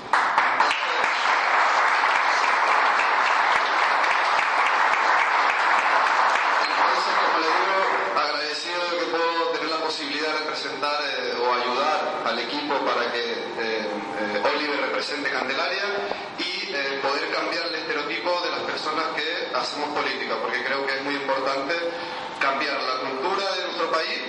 Entonces, 6.61 7.13
como 7.25 7.39
le 7.39 7.47
digo, 7.47 8.44
agradecido 8.55 8.89
de 8.91 8.97
que 8.99 9.11
puedo 9.11 9.49
tener 9.51 9.69
la 9.69 9.77
posibilidad 9.83 10.27
de 10.27 10.39
representar 10.39 10.99
eh, 11.03 11.33
o 11.39 11.53
ayudar 11.53 12.23
al 12.25 12.39
equipo 12.39 12.73
para 12.85 13.11
que 13.11 13.19
eh, 13.21 13.35
eh, 13.59 14.43
Oliver 14.55 14.81
represente 14.81 15.29
Candelaria 15.29 15.83
y 16.39 16.73
eh, 16.73 16.99
poder 17.01 17.31
cambiar 17.31 17.67
el 17.67 17.75
estereotipo 17.75 18.41
de 18.41 18.51
las 18.51 18.61
personas 18.61 19.05
que 19.15 19.55
hacemos 19.55 19.89
política, 19.89 20.35
porque 20.41 20.63
creo 20.63 20.85
que 20.85 20.95
es 20.95 21.03
muy 21.03 21.15
importante 21.15 21.73
cambiar 22.39 22.81
la 22.81 23.09
cultura 23.09 23.43
de 23.55 23.63
nuestro 23.65 23.91
país, 23.91 24.19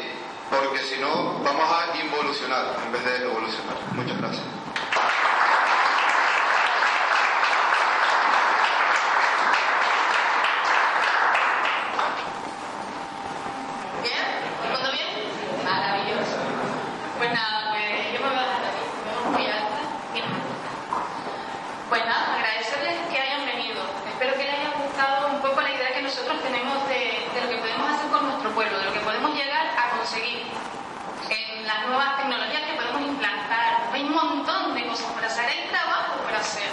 porque 0.50 0.80
si 0.82 0.98
no 0.98 1.40
vamos 1.44 1.70
a 1.70 1.96
involucionar 1.96 2.76
en 2.84 2.92
vez 2.92 3.04
de 3.04 3.24
evolucionar. 3.24 3.76
Muchas 3.94 4.18
gracias. 4.18 4.44
¿Bien? 14.02 14.24
¿Todo 14.56 14.66
el 14.66 14.72
mundo 14.72 14.92
bien? 14.92 15.64
Maravilloso. 15.64 16.36
Pues 17.18 17.32
nada, 17.32 17.70
pues 17.72 18.12
yo 18.12 18.20
me 18.20 18.28
voy 18.28 18.36
a 18.36 18.42
dejar 18.44 18.64
aquí. 18.68 18.84
Me 19.06 19.30
muy 19.30 19.46
alta. 19.46 19.80
Mira. 20.12 20.26
Pues 21.88 22.04
nada, 22.04 22.34
agradecerles 22.36 23.08
que 23.10 23.18
hayan 23.18 23.46
venido. 23.46 23.80
Espero 24.06 24.34
que 24.34 24.44
les 24.44 24.52
haya 24.52 24.72
gustado 24.84 25.28
un 25.28 25.40
poco 25.40 25.60
la 25.62 25.70
idea 25.70 25.94
que 25.94 26.02
nosotros 26.02 26.36
tenemos 26.42 26.86
de, 26.88 27.24
de 27.32 27.40
lo 27.40 27.48
que 27.48 27.56
podemos 27.56 27.88
hacer 27.88 28.10
con 28.10 28.28
nuestro 28.28 28.50
pueblo, 28.50 28.78
de 28.78 28.84
lo 28.84 28.92
que 28.92 29.00
podemos 29.00 29.32
llegar 29.34 29.66
a 29.78 29.96
conseguir 29.96 30.44
en 31.30 31.66
las 31.66 31.86
nuevas 31.86 32.16
tecnologías 32.18 32.62
que 32.62 32.74
podemos 32.76 33.00
implantar. 33.00 33.88
Hay 33.92 34.02
un 34.04 34.14
montón 34.14 34.74
de 34.74 34.86
cosas 34.86 35.06
por 35.12 35.24
hacer, 35.24 35.48
hay 35.48 35.68
trabajo 35.70 36.20
por 36.20 36.34
hacer. 36.34 36.68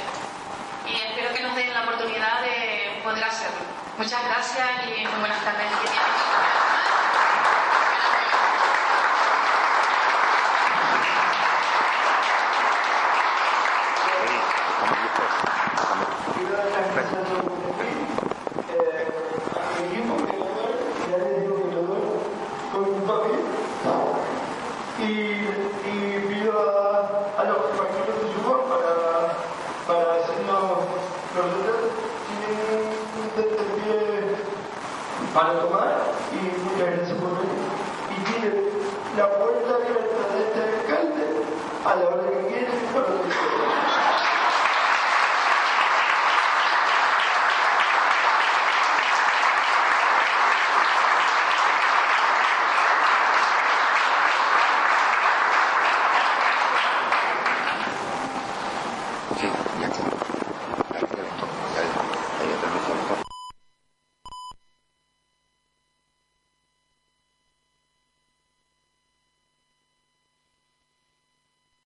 Y 0.86 0.96
espero 0.96 1.34
que 1.34 1.42
nos 1.42 1.56
den 1.56 1.74
la 1.74 1.84
oportunidad 1.84 2.42
de 2.42 3.00
poder 3.02 3.24
hacerlo. 3.24 3.64
Muchas 3.98 4.22
gracias 4.26 4.68
y 4.92 5.08
muy 5.08 5.20
buenas 5.20 5.40
tardes. 5.46 5.72
Que 5.82 5.88
tienen. 5.88 6.44
Quiero 17.04 17.26
dar 17.26 17.53